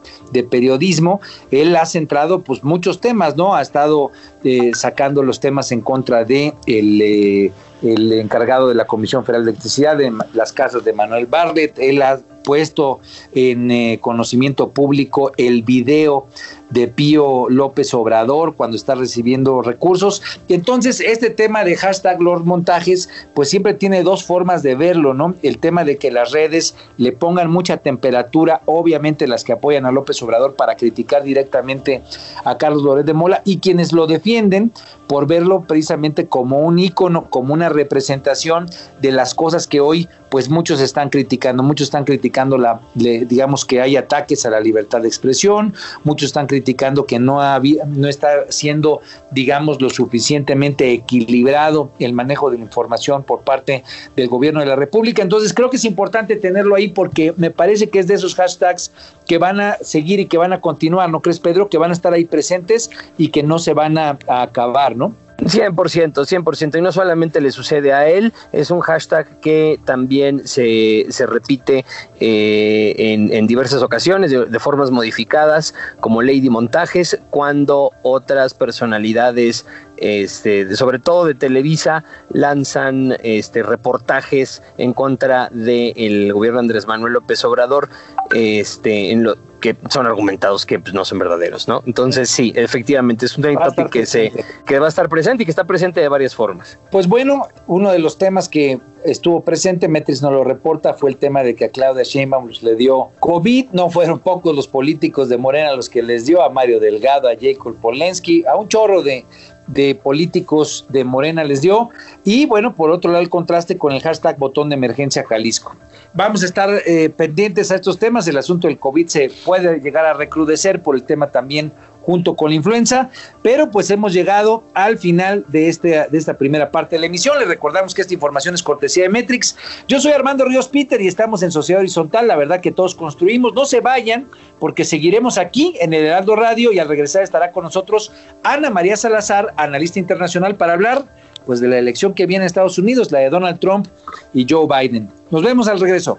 [0.48, 1.20] periodismo.
[1.50, 3.56] Él ha centrado, pues, muchos temas, ¿no?
[3.56, 4.12] Ha estado
[4.44, 7.02] eh, sacando los temas en contra de el.
[7.02, 11.76] Eh, el encargado de la Comisión Federal de Electricidad, de las casas de Manuel Barlet,
[11.80, 13.00] él ha puesto
[13.32, 16.26] en eh, conocimiento público el video
[16.72, 20.22] de Pío López Obrador cuando está recibiendo recursos.
[20.48, 25.34] Entonces, este tema de hashtag Lord Montajes, pues siempre tiene dos formas de verlo, ¿no?
[25.42, 29.92] El tema de que las redes le pongan mucha temperatura, obviamente las que apoyan a
[29.92, 32.02] López Obrador para criticar directamente
[32.44, 34.72] a Carlos Loret de Mola y quienes lo defienden
[35.06, 38.66] por verlo precisamente como un ícono, como una representación
[39.02, 43.80] de las cosas que hoy pues muchos están criticando, muchos están criticando la, digamos que
[43.80, 47.40] hay ataques a la libertad de expresión, muchos están criticando que no,
[47.86, 53.84] no está siendo, digamos, lo suficientemente equilibrado el manejo de la información por parte
[54.16, 55.22] del gobierno de la República.
[55.22, 58.92] Entonces creo que es importante tenerlo ahí porque me parece que es de esos hashtags
[59.26, 61.68] que van a seguir y que van a continuar, ¿no crees, Pedro?
[61.68, 65.14] Que van a estar ahí presentes y que no se van a acabar, ¿no?
[65.44, 66.78] 100%, 100%.
[66.78, 71.84] Y no solamente le sucede a él, es un hashtag que también se, se repite
[72.20, 80.98] eh, en, diversas ocasiones, de, formas modificadas, como Lady Montajes, cuando otras personalidades, este, sobre
[80.98, 87.88] todo de Televisa, lanzan este, reportajes en contra del gobierno de Andrés Manuel López Obrador,
[88.32, 91.82] este, en lo, que son argumentados que pues, no son verdaderos, ¿no?
[91.86, 94.30] Entonces sí, efectivamente es un tema que se
[94.66, 96.78] que va a estar presente y que está presente de varias formas.
[96.90, 101.16] Pues bueno, uno de los temas que estuvo presente, Metris no lo reporta, fue el
[101.16, 105.38] tema de que a Claudia Sheinbaum le dio COVID, no fueron pocos los políticos de
[105.38, 109.24] Morena los que les dio, a Mario Delgado, a Jacob Polensky, a un chorro de
[109.66, 111.90] de políticos de Morena les dio.
[112.24, 115.76] Y bueno, por otro lado, el contraste con el hashtag botón de emergencia Jalisco.
[116.14, 118.28] Vamos a estar eh, pendientes a estos temas.
[118.28, 121.72] El asunto del COVID se puede llegar a recrudecer por el tema también
[122.02, 123.10] junto con la influenza,
[123.42, 127.38] pero pues hemos llegado al final de, este, de esta primera parte de la emisión.
[127.38, 129.56] Les recordamos que esta información es cortesía de Metrix.
[129.88, 133.54] Yo soy Armando Ríos Peter y estamos en Sociedad Horizontal, la verdad que todos construimos.
[133.54, 137.64] No se vayan porque seguiremos aquí en el Heraldo Radio y al regresar estará con
[137.64, 141.04] nosotros Ana María Salazar, analista internacional, para hablar
[141.44, 143.86] pues de la elección que viene en Estados Unidos, la de Donald Trump
[144.32, 145.10] y Joe Biden.
[145.30, 146.18] Nos vemos al regreso.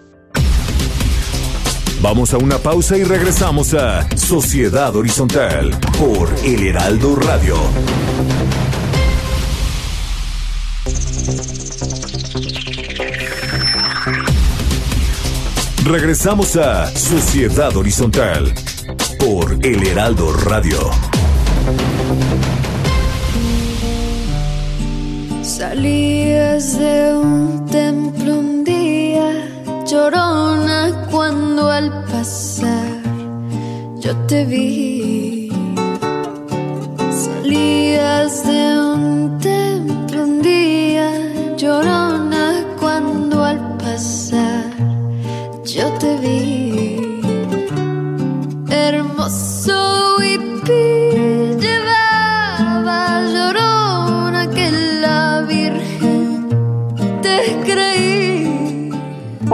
[2.01, 7.55] Vamos a una pausa y regresamos a Sociedad Horizontal por El Heraldo Radio.
[15.85, 18.53] Regresamos a Sociedad Horizontal
[19.19, 20.91] por El Heraldo Radio.
[25.43, 29.29] Salías de un templo un día
[29.85, 33.03] llorona cuando al pasar
[33.99, 35.49] yo te vi.
[37.11, 41.11] Salías de un templo un día
[41.57, 44.42] llorona cuando al pasar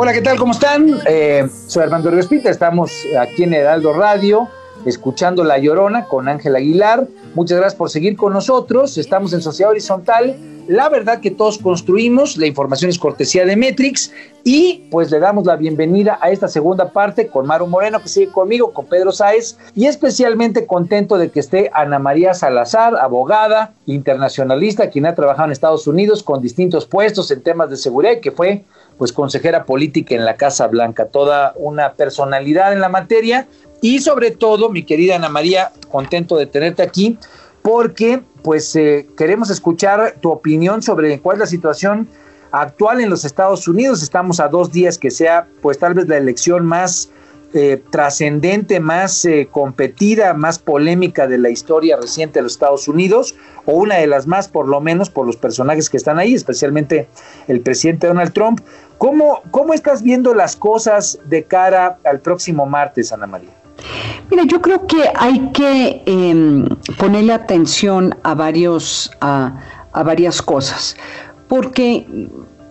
[0.02, 0.38] Hola, ¿qué tal?
[0.40, 1.02] ¿Cómo están?
[1.08, 4.48] Eh, soy Armando Ríos Pinta, estamos aquí en Heraldo Radio,
[4.86, 7.06] escuchando La Llorona con Ángel Aguilar.
[7.36, 8.98] Muchas gracias por seguir con nosotros.
[8.98, 10.38] Estamos en Sociedad Horizontal.
[10.70, 14.14] La verdad que todos construimos, la información es cortesía de Metrix
[14.46, 18.32] y pues le damos la bienvenida a esta segunda parte con Maru Moreno que sigue
[18.32, 24.90] conmigo, con Pedro Sáez y especialmente contento de que esté Ana María Salazar, abogada, internacionalista,
[24.90, 28.32] quien ha trabajado en Estados Unidos con distintos puestos en temas de seguridad y que
[28.32, 28.64] fue
[29.00, 33.48] pues consejera política en la Casa Blanca, toda una personalidad en la materia
[33.82, 37.18] y sobre todo, mi querida Ana María, contento de tenerte aquí
[37.62, 42.10] porque pues eh, queremos escuchar tu opinión sobre cuál es la situación
[42.52, 44.04] actual en los Estados Unidos.
[44.04, 47.10] Estamos a dos días que sea pues tal vez la elección más
[47.52, 53.34] eh, trascendente, más eh, competida, más polémica de la historia reciente de los Estados Unidos,
[53.66, 57.08] o una de las más por lo menos por los personajes que están ahí, especialmente
[57.48, 58.62] el presidente Donald Trump.
[59.00, 63.50] ¿Cómo, cómo estás viendo las cosas de cara al próximo martes, Ana María?
[64.30, 66.66] Mira, yo creo que hay que eh,
[66.98, 69.58] ponerle atención a varios a,
[69.94, 70.98] a, varias cosas,
[71.48, 72.06] porque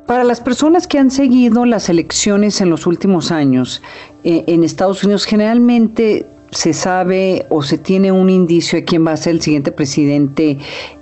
[0.07, 3.83] para las personas que han seguido las elecciones en los últimos años
[4.23, 9.13] eh, en Estados Unidos, generalmente se sabe o se tiene un indicio de quién va
[9.13, 10.59] a ser el siguiente presidente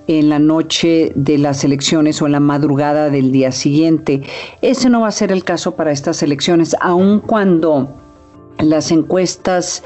[0.08, 4.22] en la noche de las elecciones o en la madrugada del día siguiente.
[4.62, 7.88] Ese no va a ser el caso para estas elecciones, aun cuando
[8.58, 9.82] las encuestas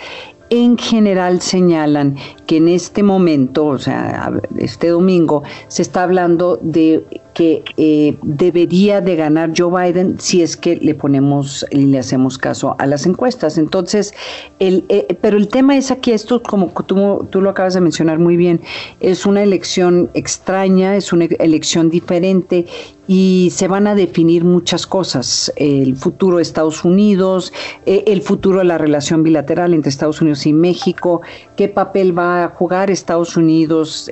[0.50, 7.04] en general señalan que en este momento, o sea, este domingo, se está hablando de
[7.34, 12.38] que eh, debería de ganar Joe Biden si es que le ponemos y le hacemos
[12.38, 13.58] caso a las encuestas.
[13.58, 14.12] Entonces,
[14.58, 18.18] el, eh, pero el tema es aquí, esto como tú, tú lo acabas de mencionar
[18.18, 18.60] muy bien,
[19.00, 22.66] es una elección extraña, es una elección diferente
[23.06, 27.52] y se van a definir muchas cosas, el futuro de Estados Unidos,
[27.84, 31.20] eh, el futuro de la relación bilateral entre Estados Unidos y México,
[31.56, 34.10] qué papel va a jugar Estados Unidos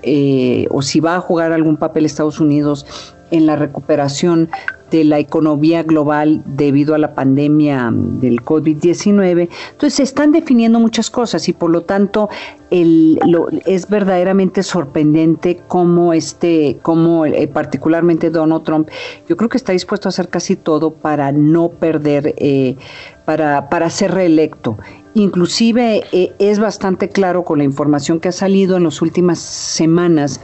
[0.71, 2.87] o si va a jugar algún papel Estados Unidos
[3.31, 4.49] en la recuperación
[4.91, 9.49] de la economía global debido a la pandemia del COVID-19.
[9.73, 12.29] Entonces se están definiendo muchas cosas y por lo tanto
[12.71, 18.89] es verdaderamente sorprendente cómo este, cómo eh, particularmente Donald Trump,
[19.29, 22.77] yo creo que está dispuesto a hacer casi todo para no perder, eh,
[23.25, 24.79] para, para ser reelecto.
[25.15, 30.41] Inclusive eh, es bastante claro con la información que ha salido en las últimas semanas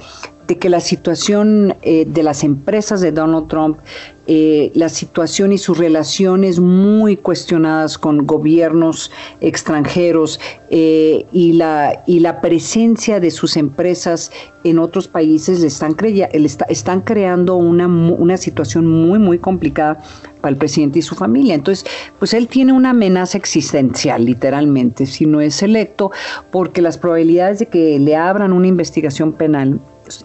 [0.46, 3.78] de que la situación eh, de las empresas de Donald Trump,
[4.26, 9.11] eh, la situación y sus relaciones muy cuestionadas con gobiernos
[9.42, 14.30] extranjeros eh, y, la, y la presencia de sus empresas
[14.64, 16.30] en otros países le están, crea
[16.68, 19.98] están creando una, una situación muy, muy complicada
[20.40, 21.54] para el presidente y su familia.
[21.54, 21.85] Entonces,
[22.18, 26.12] pues él tiene una amenaza existencial, literalmente, si no es electo,
[26.50, 29.80] porque las probabilidades de que le abran una investigación penal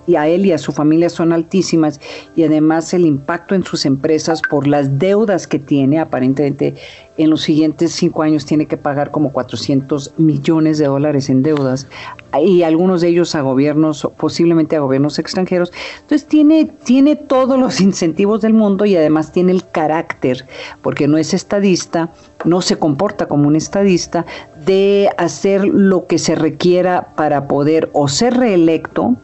[0.08, 2.00] y a él y a su familia son altísimas
[2.36, 6.76] y además el impacto en sus empresas por las deudas que tiene aparentemente
[7.20, 11.86] en los siguientes cinco años tiene que pagar como 400 millones de dólares en deudas
[12.42, 15.74] y algunos de ellos a gobiernos, posiblemente a gobiernos extranjeros.
[16.02, 20.46] Entonces tiene, tiene todos los incentivos del mundo y además tiene el carácter,
[20.82, 22.10] porque no es estadista,
[22.46, 24.26] no se comporta como un estadista,
[24.66, 29.18] de hacer lo que se requiera para poder o ser reelecto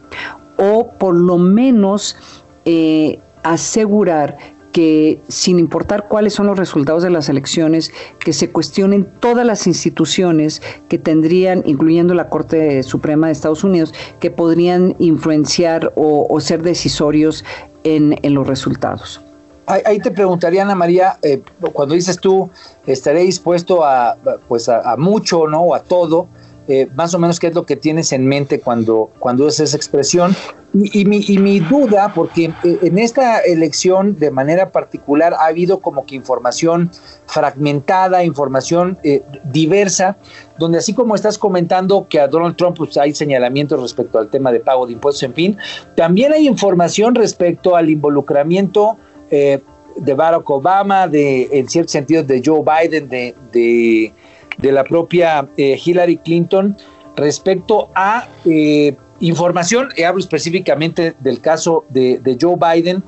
[0.56, 2.16] o por lo menos
[2.64, 4.36] eh, asegurar
[4.76, 9.66] que sin importar cuáles son los resultados de las elecciones, que se cuestionen todas las
[9.66, 16.60] instituciones que tendrían, incluyendo la Corte Suprema de Estados Unidos, que podrían influenciar o, ser
[16.60, 17.42] decisorios
[17.84, 19.22] en, los resultados.
[19.66, 21.40] Ahí, te preguntaría, Ana María, eh,
[21.72, 22.50] cuando dices tú,
[22.86, 25.62] estaré dispuesto a, pues a, mucho, ¿no?
[25.62, 26.26] O a todo,
[26.68, 29.76] eh, más o menos qué es lo que tienes en mente cuando, cuando es esa
[29.76, 30.34] expresión.
[30.74, 35.80] Y, mi, y mi duda, porque eh, en esta elección de manera particular ha habido
[35.80, 36.90] como que información
[37.26, 40.16] fragmentada, información eh, diversa,
[40.58, 44.52] donde así como estás comentando que a Donald Trump pues, hay señalamientos respecto al tema
[44.52, 45.56] de pago de impuestos, en fin,
[45.96, 48.98] también hay información respecto al involucramiento
[49.30, 54.12] de Barack Obama, de, en cierto sentido, de Joe Biden, de, de
[54.58, 56.76] de la propia eh, Hillary Clinton
[57.16, 63.02] respecto a eh, información, y hablo específicamente del caso de, Joe Biden,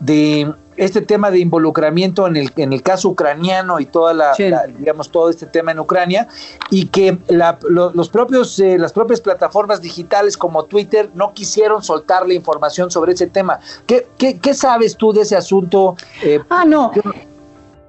[0.00, 4.34] de este tema de involucramiento en el, en el caso ucraniano y toda la,
[4.76, 6.26] digamos todo este tema en Ucrania
[6.68, 12.34] y que los propios eh, las propias plataformas digitales como Twitter no quisieron soltar la
[12.34, 13.60] información sobre ese tema.
[13.86, 15.96] ¿Qué, qué, sabes tú de ese asunto?
[16.50, 16.90] ah, no.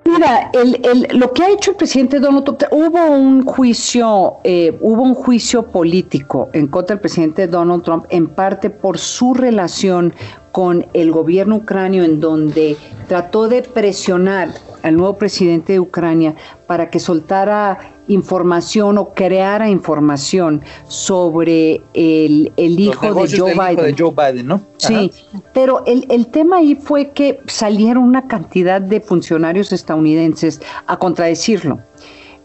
[0.08, 5.02] Mira, el, lo que ha hecho el presidente Donald Trump, hubo un juicio, eh, hubo
[5.02, 10.14] un juicio político en contra del presidente Donald Trump, en parte por su relación
[10.52, 14.50] con el gobierno ucranio, en donde trató de presionar
[14.84, 16.36] al nuevo presidente de Ucrania
[16.68, 23.86] para que soltara información o creara información sobre el, hijo de Joe Biden.
[23.86, 24.62] De Joe Biden ¿no?
[24.78, 25.12] Sí,
[25.54, 31.80] pero el, el tema ahí fue que salieron una cantidad de funcionarios estadounidenses a contradecirlo.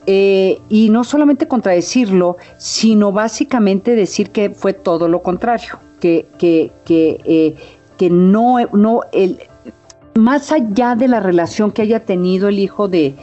[0.07, 6.73] Eh, y no solamente contradecirlo, sino básicamente decir que fue todo lo contrario, que, que,
[6.87, 7.55] que, eh,
[7.99, 9.38] que no, no el,
[10.14, 13.14] más allá de la relación que haya tenido el hijo de,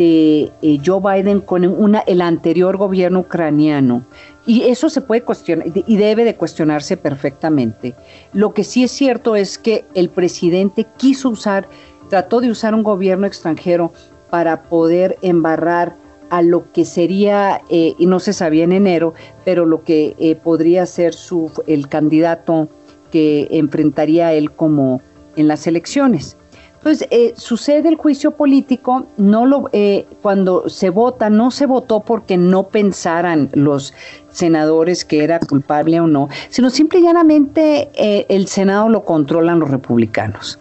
[0.00, 4.02] de eh, Joe Biden con una, el anterior gobierno ucraniano,
[4.46, 7.94] y eso se puede cuestionar y debe de cuestionarse perfectamente.
[8.32, 11.68] Lo que sí es cierto es que el presidente quiso usar,
[12.08, 13.92] trató de usar un gobierno extranjero
[14.30, 15.96] para poder embarrar
[16.30, 19.12] a lo que sería, eh, y no se sabía en enero,
[19.44, 22.70] pero lo que eh, podría ser su, el candidato
[23.12, 25.02] que enfrentaría él como
[25.36, 26.38] en las elecciones.
[26.80, 32.00] Entonces, eh, sucede el juicio político, no lo, eh, cuando se vota, no se votó
[32.00, 33.92] porque no pensaran los
[34.30, 39.60] senadores que era culpable o no, sino simple y llanamente eh, el Senado lo controlan
[39.60, 40.58] los republicanos.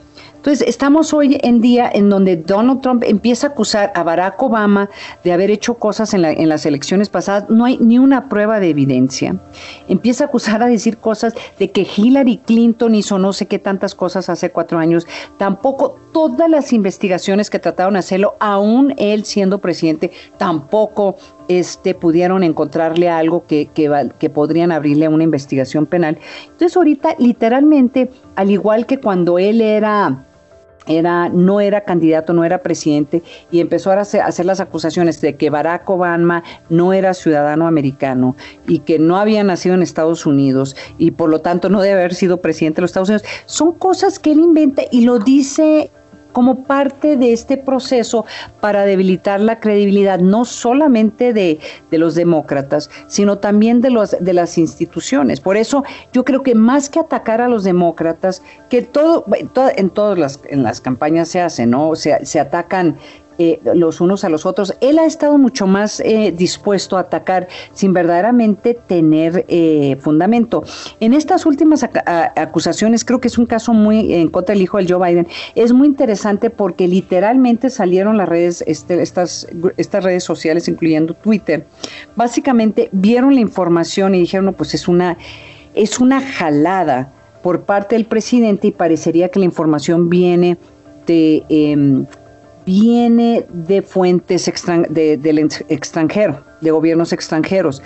[0.50, 4.90] Entonces, estamos hoy en día en donde Donald Trump empieza a acusar a Barack Obama
[5.24, 7.48] de haber hecho cosas en, las elecciones pasadas.
[7.52, 9.36] No hay ni una prueba de evidencia.
[9.88, 13.94] Empieza a acusar a decir cosas de que Hillary Clinton hizo no sé qué tantas
[13.94, 15.06] cosas hace cuatro años.
[15.38, 22.44] Tampoco todas las investigaciones que trataron de hacerlo, aún él siendo presidente, tampoco este, pudieron
[22.44, 26.18] encontrarle algo que, que, que podrían abrirle una investigación penal.
[26.46, 30.26] Entonces ahorita literalmente, al igual que cuando él era
[30.90, 35.36] era, no era candidato, no era presidente, y empezó a hacer, hacer, las acusaciones de
[35.36, 38.36] que Barack Obama no era ciudadano americano
[38.68, 42.16] y que no había nacido en Estados Unidos y por lo tanto no debe haber
[42.16, 43.28] sido presidente de los Estados Unidos.
[43.46, 45.92] Son cosas que él inventa y lo dice
[46.32, 48.26] como parte de este proceso
[48.62, 51.60] para debilitar la credibilidad no solamente de,
[51.92, 55.40] los demócratas, sino también de, los, de las instituciones.
[55.40, 59.26] Por eso yo creo que más que atacar a los demócratas, que todo,
[59.76, 61.96] en todas las, en las campañas se hace, ¿no?
[61.96, 62.98] Se atacan
[63.42, 64.76] eh, los unos a los otros.
[64.82, 70.66] Él ha estado mucho más eh, dispuesto a atacar sin verdaderamente tener eh, fundamento.
[71.00, 71.88] En estas últimas
[72.36, 75.26] acusaciones, creo que es un caso muy en contra del hijo del Joe Biden,
[75.56, 79.48] es muy interesante porque literalmente salieron las redes, este, estas,
[79.78, 81.66] estas redes sociales, incluyendo Twitter,
[82.18, 85.18] básicamente vieron la información y dijeron, no, pues es una,
[85.76, 90.58] es una jalada por parte del presidente y parecería que la información viene
[91.08, 92.06] de, em,
[92.66, 94.52] viene de fuentes
[94.90, 97.82] del extranjero, de gobiernos extranjeros.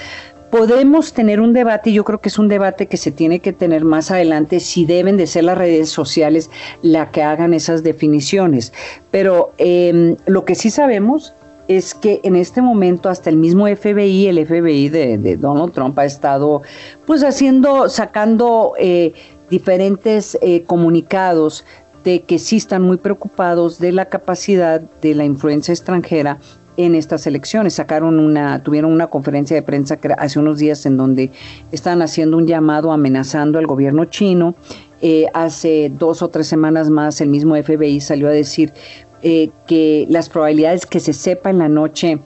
[0.52, 3.54] Podemos tener un debate, y yo creo que es un debate que se tiene que
[3.54, 6.52] tener más adelante, si deben de ser las redes sociales
[6.84, 8.72] la que hagan esas definiciones.
[9.10, 11.34] Pero em, lo que sí sabemos
[11.68, 16.06] es que en este momento hasta el mismo FBI, el FBI de, Donald Trump ha
[16.06, 16.62] estado
[17.06, 19.14] pues haciendo, sacando eh,
[19.50, 21.66] diferentes eh, comunicados
[22.04, 26.40] de que sí están muy preocupados de la capacidad de la influencia extranjera
[26.78, 27.76] en estas elecciones.
[27.76, 31.32] Sacaron una, tuvieron una conferencia de prensa hace unos días en donde
[31.72, 34.56] estaban haciendo un llamado amenazando al gobierno chino.
[35.02, 38.72] Eh, hace dos o tres semanas más el mismo FBI salió a decir
[39.22, 42.20] eh, que las probabilidades que se sepa en la noche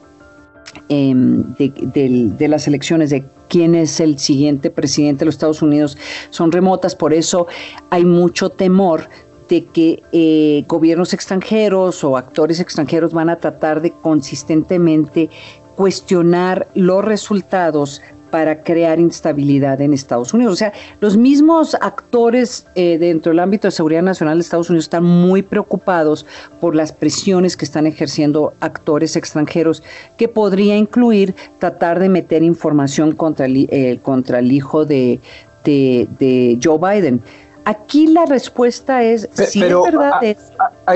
[0.89, 5.97] em, de, las elecciones de quién es el siguiente presidente de los Estados Unidos
[6.29, 7.47] son remotas, por eso
[7.89, 9.09] hay mucho temor
[9.49, 15.29] de que eh, gobiernos extranjeros o actores extranjeros van a tratar de consistentemente
[15.75, 20.53] cuestionar los resultados para crear instabilidad en Estados Unidos.
[20.53, 24.85] O sea, los mismos actores eh, dentro del ámbito de seguridad nacional de Estados Unidos
[24.85, 26.25] están muy preocupados
[26.59, 29.83] por las presiones que están ejerciendo actores extranjeros,
[30.17, 35.19] que podría incluir tratar de meter información contra el, eh, contra el hijo de,
[35.63, 37.21] de, Joe Biden.
[37.67, 40.37] Aquí la respuesta es, si es verdad, es,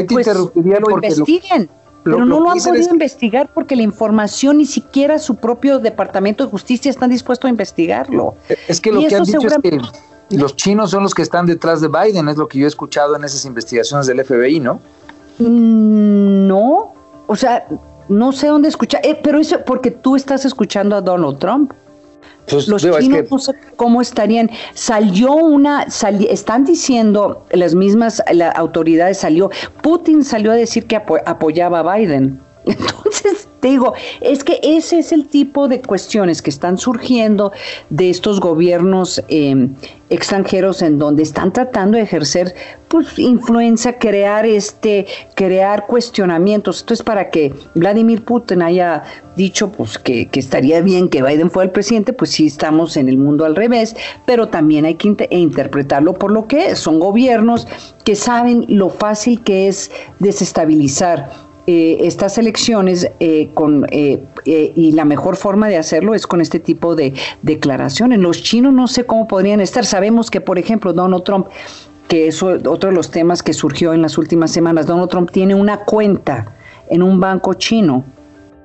[0.08, 1.70] pues, lo investiguen.
[2.04, 6.50] Pero no lo, han podido investigar porque la información ni siquiera su propio departamento de
[6.50, 8.36] justicia están dispuestos a investigarlo.
[8.70, 9.58] Es que lo que han dicho es
[10.30, 12.70] que los chinos son los que están detrás de Biden, es lo que yo he
[12.70, 14.80] escuchado en esas investigaciones del FBI, ¿no?
[15.40, 16.94] Mm, no,
[17.28, 17.68] o sea,
[18.08, 21.74] no sé dónde escuchar, eh, pero eso porque tú estás escuchando a Donald Trump.
[22.48, 24.50] Pues, los chinos no sé cómo estarían.
[24.74, 25.84] Salió una,
[26.30, 29.50] están diciendo las mismas las autoridades, salió,
[29.82, 32.40] Putin salió a decir que apoyaba a Biden.
[32.66, 37.52] Entonces, te digo, es que ese es el tipo de cuestiones que están surgiendo
[37.92, 39.76] de estos gobiernos em,
[40.10, 42.56] extranjeros en donde están tratando de ejercer
[42.88, 45.06] pues influencia, crear este,
[45.36, 46.78] crear cuestionamientos.
[46.78, 49.04] Esto es para que Vladimir Putin haya
[49.36, 53.10] dicho pues que, que estaría bien que Biden fuera el presidente, pues sí estamos en
[53.10, 53.96] el mundo al revés,
[54.26, 56.76] pero también hay que interpretarlo por lo que.
[56.76, 57.68] Son gobiernos
[58.04, 65.06] que saben lo fácil que es desestabilizar eh, estas elecciones eh, con, eh, y la
[65.06, 68.20] mejor forma de hacerlo es con este tipo de declaraciones.
[68.20, 69.86] Los chinos no sé cómo podrían estar.
[69.86, 71.48] Sabemos que, por ejemplo, Donald Trump,
[72.08, 75.54] que es otro de los temas que surgió en las últimas semanas, Donald Trump tiene
[75.54, 76.52] una cuenta
[76.90, 78.04] en un banco chino.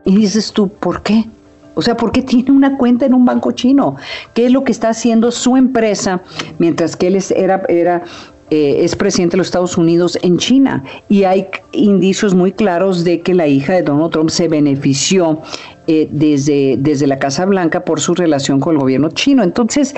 [0.06, 1.26] Y dices tú, ¿por qué?
[1.74, 3.96] O sea, ¿por qué tiene una cuenta en un banco chino?
[4.32, 6.22] ¿Qué es lo que está haciendo su empresa
[6.58, 8.04] mientras que él era, era
[8.50, 13.20] eh, es presidente de los Estados Unidos en China y hay indicios muy claros de
[13.20, 15.40] que la hija de Donald Trump se benefició
[15.88, 19.42] eh, desde, desde la Casa Blanca por su relación con el gobierno chino.
[19.42, 19.94] Entonces,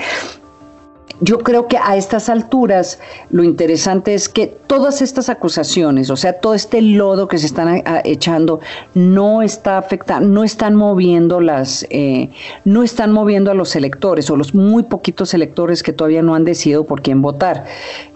[1.21, 2.99] yo creo que a estas alturas
[3.29, 7.83] lo interesante es que todas estas acusaciones, o sea, todo este lodo que se están
[8.05, 8.61] echando,
[8.93, 12.29] no está afectando, no están moviendo las, eh,
[12.63, 16.45] no están moviendo a los electores o los muy poquitos electores que todavía no han
[16.45, 17.65] decidido por quién votar.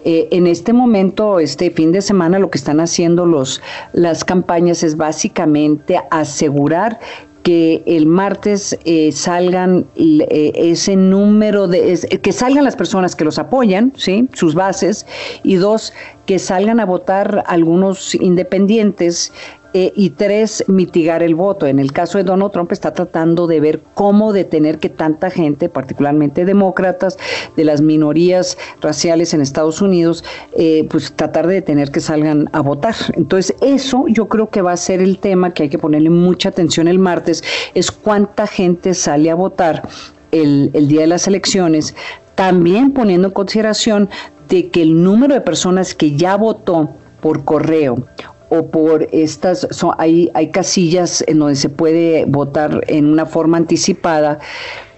[0.04, 3.60] Eh, en este momento, este fin de semana, lo que están haciendo los,
[3.92, 6.98] las campañas es básicamente asegurar
[7.44, 13.38] que el martes eh, salgan eh, ese número de que salgan las personas que los
[13.38, 15.06] apoyan, sí, sus bases
[15.42, 15.92] y dos
[16.24, 19.30] que salgan a votar algunos independientes
[19.76, 21.66] eh, y tres, mitigar el voto.
[21.66, 25.68] En el caso de Donald Trump está tratando de ver cómo detener que tanta gente,
[25.68, 27.18] particularmente demócratas,
[27.56, 30.22] de las minorías raciales en Estados Unidos,
[30.56, 32.94] eh, pues tratar de detener que salgan a votar.
[33.14, 36.50] Entonces eso yo creo que va a ser el tema que hay que ponerle mucha
[36.50, 37.42] atención el martes,
[37.74, 39.88] es cuánta gente sale a votar
[40.30, 41.96] el, el día de las elecciones,
[42.36, 44.08] también poniendo en consideración
[44.48, 48.06] de que el número de personas que ya votó por correo
[48.48, 53.56] o por estas, son, hay, hay casillas en donde se puede votar en una forma
[53.56, 54.38] anticipada.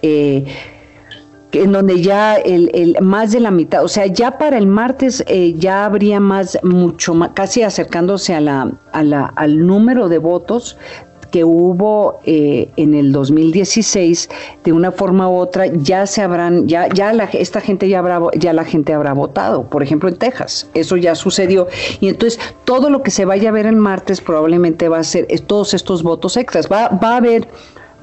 [0.03, 0.45] Eh,
[1.53, 5.25] en donde ya el, el, más de la mitad, o sea, ya para el martes
[5.27, 10.19] eh, ya habría más, mucho más, casi acercándose a la, a la, al número de
[10.19, 10.77] votos
[11.31, 14.29] que hubo eh, en el 2016,
[14.65, 18.21] de una forma u otra, ya se habrán, ya, ya la, esta gente ya habrá,
[18.37, 21.69] ya la gente habrá votado, por ejemplo en Texas, eso ya sucedió,
[22.01, 25.27] y entonces todo lo que se vaya a ver el martes probablemente va a ser
[25.47, 27.49] todos estos votos extras, va, va a haber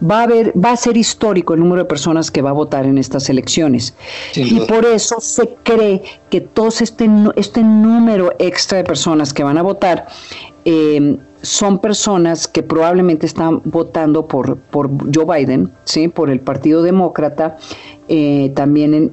[0.09, 2.85] va a haber, va a ser histórico el número de personas que va a votar
[2.85, 3.93] en estas elecciones.
[4.35, 9.57] y por eso se cree que todo este, este número extra de personas que van
[9.57, 10.07] a votar
[10.65, 16.07] eh, son personas que probablemente están votando por, por Joe Biden, ¿sí?
[16.07, 17.57] por el Partido Demócrata,
[18.07, 19.09] eh, también en,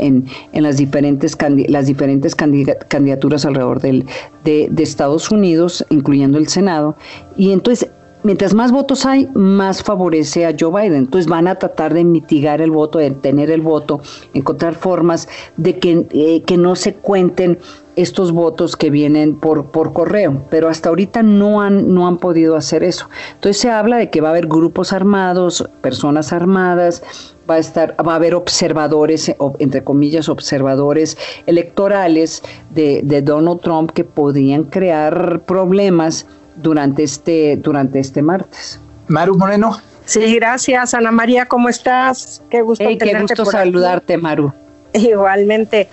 [0.53, 1.37] en, las diferentes,
[1.69, 4.07] las diferentes candidaturas alrededor del,
[4.45, 6.97] de, de Estados Unidos, incluyendo el Senado.
[7.37, 7.91] Y entonces
[8.23, 10.99] mientras más votos hay, más favorece a Joe Biden.
[10.99, 14.01] Entonces van a tratar de mitigar el voto, de tener el voto,
[14.35, 17.59] encontrar formas de que, eh, que no se cuenten
[18.01, 22.57] estos votos que vienen por, por correo, pero hasta ahorita no han, no han podido
[22.57, 23.09] hacer eso.
[23.35, 27.03] Entonces se habla de que va a haber grupos armados, personas armadas,
[27.49, 33.91] va a estar, va a haber observadores, entre comillas, observadores electorales de, de Donald Trump
[33.91, 36.27] que podrían crear problemas
[36.57, 38.81] durante este, durante este martes.
[39.09, 39.79] Maru Moreno.
[40.05, 42.43] Sí, gracias, Ana María, ¿cómo estás?
[42.51, 44.53] Qué gusto, qué gusto saludarte, Maru.
[44.93, 45.89] Igualmente.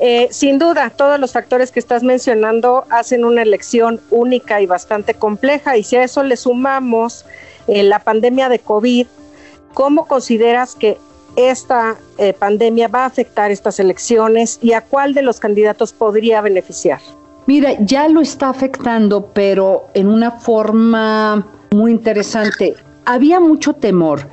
[0.00, 5.14] Eh, sin duda, todos los factores que estás mencionando hacen una elección única y bastante
[5.14, 5.76] compleja.
[5.76, 7.24] Y si a eso le sumamos
[7.66, 9.06] eh, la pandemia de COVID,
[9.74, 10.98] ¿cómo consideras que
[11.36, 16.40] esta eh, pandemia va a afectar estas elecciones y a cuál de los candidatos podría
[16.42, 17.00] beneficiar?
[17.46, 22.74] Mira, ya lo está afectando, pero en una forma muy interesante.
[23.04, 24.28] Había mucho temor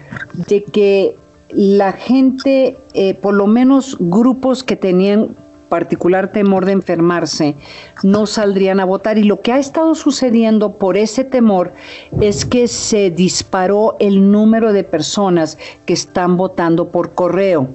[0.48, 1.18] de que
[1.50, 5.36] la gente, eh, por lo menos grupos que tenían
[5.70, 7.56] particular temor de enfermarse,
[8.04, 9.18] no saldrían a votar.
[9.18, 11.72] Y lo que ha estado sucediendo por ese temor
[12.20, 17.70] es que se disparó el número de personas que están votando por correo.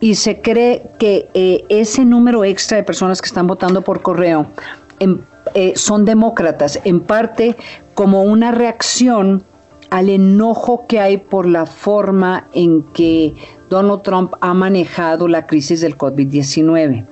[0.00, 4.46] Y se cree que eh, ese número extra de personas que están votando por correo
[5.54, 7.56] eh, son demócratas, en parte
[7.94, 9.44] como una reacción
[9.90, 13.34] al enojo que hay por la forma en que
[13.68, 17.06] Donald Trump ha manejado la crisis del COVID-19.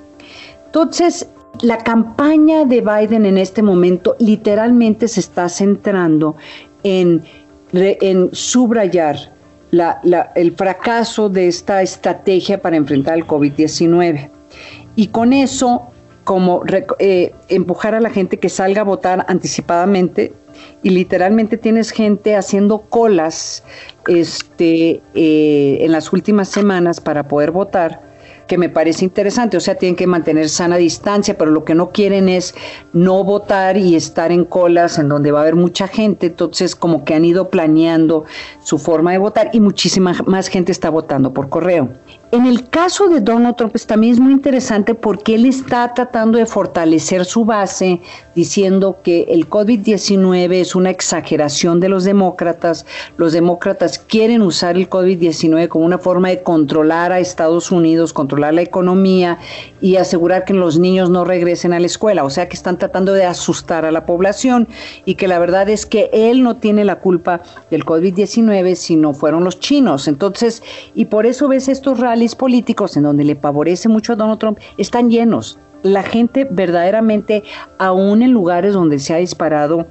[0.67, 1.29] Entonces,
[1.63, 6.37] la campaña de Biden en este momento literalmente se está centrando
[6.83, 7.23] en,
[8.33, 9.17] subrayar
[10.35, 14.31] el fracaso de esta estrategia para enfrentar el COVID-19.
[14.97, 15.83] Y con eso,
[16.25, 16.63] como
[16.99, 20.33] eh, empujar a la gente que salga a votar anticipadamente,
[20.83, 23.65] y literalmente tienes gente haciendo colas
[24.07, 28.09] este, eh, en las últimas semanas para poder votar
[28.49, 31.91] que me parece interesante, o sea, tienen que mantener sana distancia, pero lo que no
[31.91, 32.55] quieren es
[32.93, 37.05] no votar y estar en colas en donde va a haber mucha gente, entonces como
[37.05, 38.25] que han ido planeando
[38.65, 41.91] su forma de votar y muchísima más gente está votando por correo.
[42.31, 46.37] En el caso de Donald Trump es también es muy interesante porque él está tratando
[46.39, 48.01] de fortalecer su base
[48.39, 52.87] diciendo que el COVID-19 es una exageración de los demócratas.
[53.17, 58.55] Los demócratas quieren usar el COVID-19 como una forma de controlar a Estados Unidos, controlar
[58.55, 59.39] la economía
[59.81, 62.23] y asegurar que los niños no regresen a la escuela.
[62.23, 64.69] O sea que están tratando de asustar a la población
[65.05, 69.43] y que la verdad es que él no tiene la culpa del COVID-19, sino fueron
[69.43, 70.07] los chinos.
[70.07, 70.63] Entonces,
[70.95, 74.61] y por eso ves estos rallies políticos en donde le favorece mucho a Donald Trump
[74.77, 75.59] están llenos.
[75.83, 77.45] La gente verdaderamente,
[77.79, 79.87] aún en lugares donde se ha disparado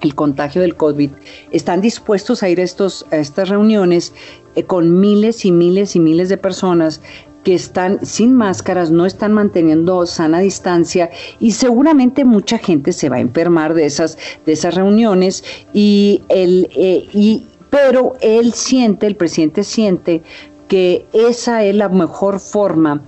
[0.00, 1.10] el contagio del COVID,
[1.50, 4.14] están dispuestos a ir a, estos, estas reuniones
[4.54, 7.02] eh, con miles y miles y miles de personas
[7.44, 13.16] que están sin máscaras, no están manteniendo sana distancia y seguramente mucha gente se va
[13.16, 15.42] a enfermar de esas, de esas reuniones
[15.72, 20.22] y, el, eh, y pero él siente, el presidente siente
[20.68, 23.00] que esa es la mejor forma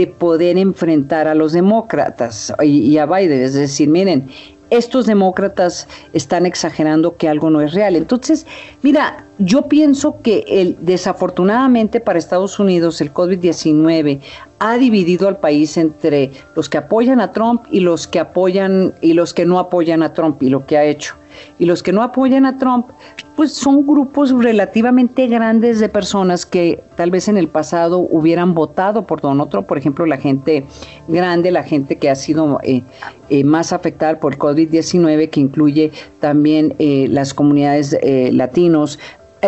[0.00, 3.42] de poder enfrentar a los demócratas y, a Biden.
[3.42, 4.30] Es decir, miren,
[4.70, 7.96] estos demócratas están exagerando que algo no es real.
[7.96, 8.46] Entonces,
[8.80, 14.20] mira, yo pienso que el, desafortunadamente para Estados Unidos el COVID-19
[14.58, 19.12] ha dividido al país entre los que apoyan a Trump y los que apoyan y
[19.12, 21.14] los que no apoyan a Trump y lo que ha hecho.
[21.58, 22.86] Y los que no apoyan a Trump
[23.40, 29.06] pues son grupos relativamente grandes de personas que tal vez en el pasado hubieran votado
[29.06, 30.66] por Don Otro, por ejemplo, la gente
[31.08, 32.82] grande, la gente que ha sido eh,
[33.30, 38.98] eh, más afectada por COVID-19, que incluye también eh, las comunidades latinos,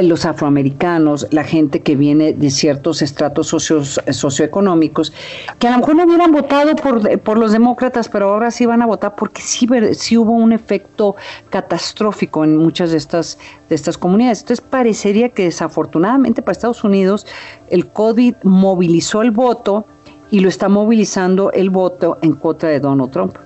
[0.01, 5.13] los afroamericanos, la gente que viene de ciertos estratos socios, socioeconómicos,
[5.59, 8.81] que a lo mejor no hubieran votado por, por los demócratas, pero ahora sí van
[8.83, 11.17] a votar porque sí, sí hubo un efecto
[11.51, 13.39] catastrófico en muchas de estas,
[13.69, 14.41] de estas comunidades.
[14.41, 17.27] Entonces parecería que desafortunadamente para Estados Unidos
[17.69, 19.87] el COVID movilizó el voto
[20.31, 23.37] y lo está movilizando el voto en contra de Donald Trump.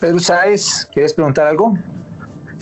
[0.00, 1.76] Pedro Sáez, ¿quieres preguntar algo?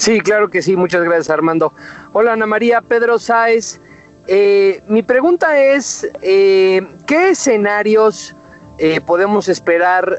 [0.03, 1.72] Sí, claro que sí, muchas gracias Armando.
[2.12, 3.80] Hola Ana María, Pedro Sáez.
[4.26, 8.34] Eh, mi pregunta es, eh, ¿qué escenarios
[8.78, 10.18] eh, podemos esperar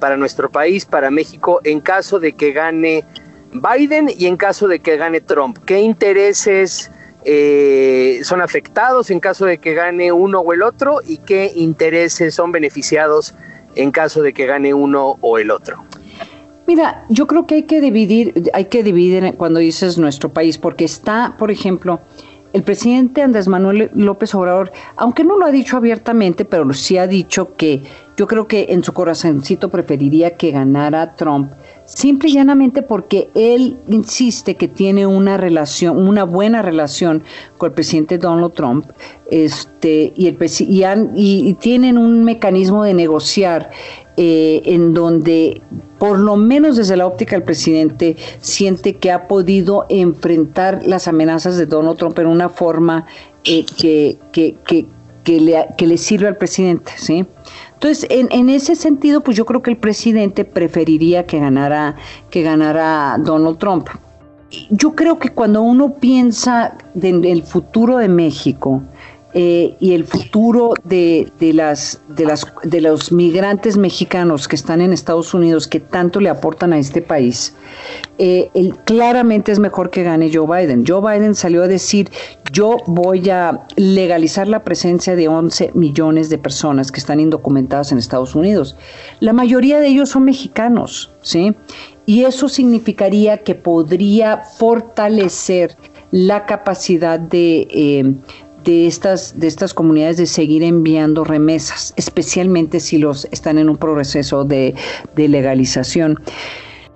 [0.00, 3.04] para nuestro país, para México, en caso de que gane
[3.52, 5.58] Biden y en caso de que gane Trump?
[5.64, 6.90] ¿Qué intereses
[8.26, 12.50] son afectados en caso de que gane uno o el otro y qué intereses son
[12.50, 13.32] beneficiados
[13.76, 15.84] en caso de que gane uno o el otro?
[16.66, 20.84] Mira, yo creo que hay que dividir, hay que dividir cuando dices nuestro país, porque
[20.84, 22.00] está, por ejemplo,
[22.52, 27.06] el presidente Andrés Manuel López Obrador, aunque no lo ha dicho abiertamente, pero sí ha
[27.06, 27.82] dicho que
[28.16, 31.52] yo creo que en su corazoncito preferiría que ganara Trump,
[31.84, 37.22] simple y llanamente porque él insiste que tiene una relación, una buena relación
[37.56, 38.86] con el presidente Donald Trump,
[39.30, 40.36] este, y, el,
[41.14, 43.70] y, y tienen un mecanismo de negociar
[44.16, 45.62] eh, en donde
[45.98, 51.56] por lo menos desde la óptica del presidente siente que ha podido enfrentar las amenazas
[51.56, 53.06] de Donald Trump en una forma
[53.44, 54.56] eh, que, que,
[55.24, 57.26] que, le, que le sirve al presidente, ¿sí?
[57.74, 61.96] Entonces, en, en, ese sentido, pues yo creo que el presidente preferiría que ganara,
[62.30, 63.88] que ganara Donald Trump.
[64.70, 68.82] Yo creo que cuando uno piensa en el futuro de México,
[69.32, 74.80] eh, y el futuro de, de, las, de, las, de los migrantes mexicanos que están
[74.80, 77.54] en Estados Unidos, que tanto le aportan a este país,
[78.18, 78.50] eh,
[78.84, 80.84] claramente es mejor que gane Joe Biden.
[80.86, 82.10] Joe Biden salió a decir,
[82.52, 87.98] yo voy a legalizar la presencia de 11 millones de personas que están indocumentadas en
[87.98, 88.76] Estados Unidos.
[89.20, 91.54] La mayoría de ellos son mexicanos, ¿sí?
[92.06, 95.76] Y eso significaría que podría fortalecer
[96.10, 97.68] la capacidad de...
[97.70, 98.14] Eh,
[98.64, 103.76] de estas, de estas comunidades de seguir enviando remesas, especialmente si los están en un
[103.76, 104.74] proceso de,
[105.16, 106.20] de legalización.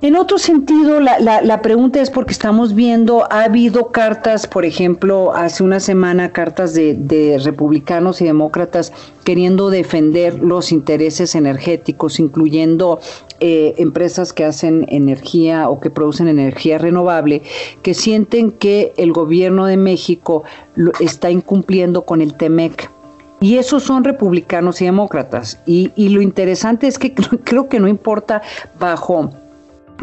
[0.05, 5.35] En otro sentido, la, la, pregunta es porque estamos viendo, ha habido cartas, por ejemplo,
[5.35, 8.93] hace una semana, cartas de, de, republicanos y demócratas
[9.25, 13.01] queriendo defender los intereses energéticos, incluyendo
[13.41, 17.41] eh, empresas que hacen energía o que producen energía renovable,
[17.81, 20.45] que sienten que el gobierno de México
[20.75, 22.91] lo, está incumpliendo con el TEMEC.
[23.41, 25.59] Y esos son republicanos y demócratas.
[25.65, 28.43] Y, y lo interesante es que creo que no importa
[28.79, 29.31] bajo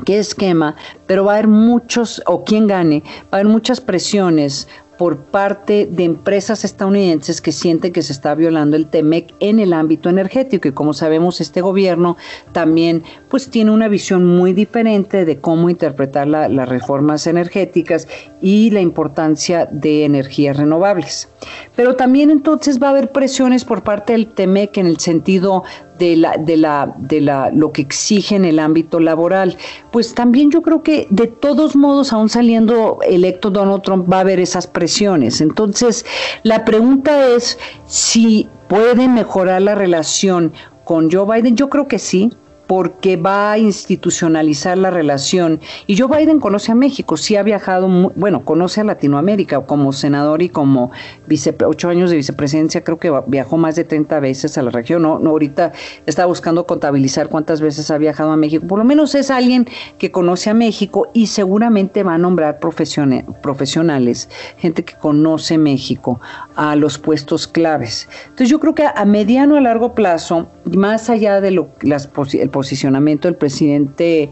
[0.05, 0.75] qué esquema,
[1.07, 4.67] pero va a haber muchos, o quien gane, va a haber muchas presiones
[5.01, 9.73] por parte de empresas estadounidenses que sienten que se está violando el TEMEC en el
[9.73, 12.17] ámbito energético y como sabemos este gobierno
[12.51, 18.07] también pues tiene una visión muy diferente de cómo interpretar las reformas energéticas
[18.41, 21.29] y la importancia de energías renovables.
[21.75, 25.63] Pero también entonces va a haber presiones por parte del TEMEC en el sentido
[26.01, 29.55] de la, de la, de la, lo que exige en el ámbito laboral.
[29.91, 34.21] Pues también yo creo que de todos modos, aún saliendo electo Donald Trump, va a
[34.21, 35.41] haber esas presiones.
[35.41, 36.03] Entonces,
[36.41, 40.51] la pregunta es si puede mejorar la relación
[40.85, 41.55] con Joe Biden.
[41.55, 42.31] Yo creo que sí
[42.71, 45.59] porque va a institucionalizar la relación.
[45.87, 50.41] Y Joe Biden conoce a México, sí ha viajado, bueno, conoce a Latinoamérica como senador
[50.41, 50.89] y como
[51.27, 55.01] vice, ocho años de vicepresidencia, creo que viajó más de 30 veces a la región.
[55.01, 55.73] No, no, ahorita
[56.05, 58.65] está buscando contabilizar cuántas veces ha viajado a México.
[58.65, 59.67] Por lo menos es alguien
[59.97, 66.21] que conoce a México y seguramente va a nombrar profesionales, gente que conoce México,
[66.55, 68.07] a los puestos claves.
[68.23, 72.49] Entonces yo creo que a mediano a largo plazo, más allá de lo, las, el
[72.61, 74.29] posicionamiento del presidente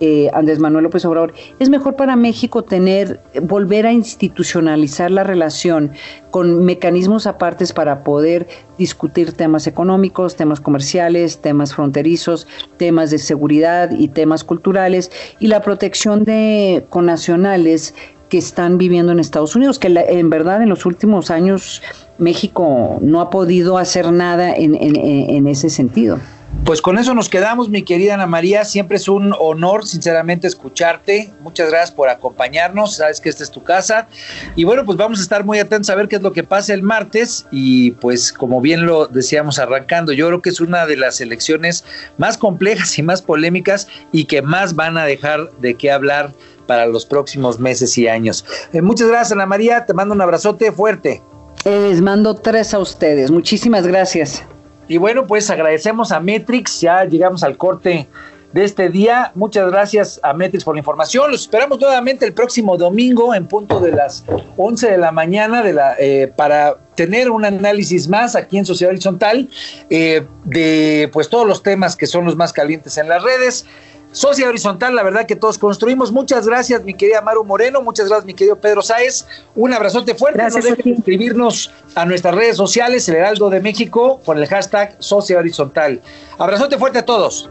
[0.00, 5.92] eh, Andrés Manuel López Obrador, es mejor para México tener, volver a institucionalizar la relación
[6.32, 8.48] con mecanismos apartes para poder
[8.78, 12.48] discutir temas económicos, temas comerciales, temas fronterizos,
[12.78, 17.94] temas de seguridad y temas culturales y la protección de connacionales
[18.28, 21.80] que están viviendo en Estados Unidos, que en verdad en los últimos años
[22.18, 26.18] México no ha podido hacer nada en, en, en ese sentido.
[26.64, 28.64] Pues con eso nos quedamos, mi querida Ana María.
[28.64, 31.32] Siempre es un honor, sinceramente, escucharte.
[31.40, 32.96] Muchas gracias por acompañarnos.
[32.96, 34.08] Sabes que esta es tu casa.
[34.56, 36.74] Y bueno, pues vamos a estar muy atentos a ver qué es lo que pasa
[36.74, 37.46] el martes.
[37.50, 41.84] Y pues, como bien lo decíamos arrancando, yo creo que es una de las elecciones
[42.16, 46.32] más complejas y más polémicas y que más van a dejar de qué hablar
[46.66, 48.44] para los próximos meses y años.
[48.72, 49.86] Eh, muchas gracias, Ana María.
[49.86, 51.22] Te mando un abrazote fuerte.
[51.64, 53.30] Les mando tres a ustedes.
[53.30, 54.44] Muchísimas gracias.
[54.88, 58.08] Y bueno, pues agradecemos a Metrix, ya llegamos al corte
[58.52, 59.32] de este día.
[59.34, 61.30] Muchas gracias a Metrix por la información.
[61.30, 64.24] Los esperamos nuevamente el próximo domingo en punto de las
[64.56, 65.62] 11 de la mañana
[65.98, 69.48] eh, para tener un análisis más aquí en Sociedad Horizontal
[69.90, 73.66] eh, de pues todos los temas que son los más calientes en las redes.
[74.12, 76.10] Sociedad Horizontal, la verdad que todos construimos.
[76.12, 77.82] Muchas gracias, mi querida Maru Moreno.
[77.82, 79.26] Muchas gracias, mi querido Pedro Sáez.
[79.54, 80.38] Un abrazote fuerte.
[80.38, 84.46] Gracias no dejen de inscribirnos a nuestras redes sociales, el Heraldo de México, con el
[84.46, 86.00] hashtag Sociedad Horizontal.
[86.38, 87.50] Abrazote fuerte a todos.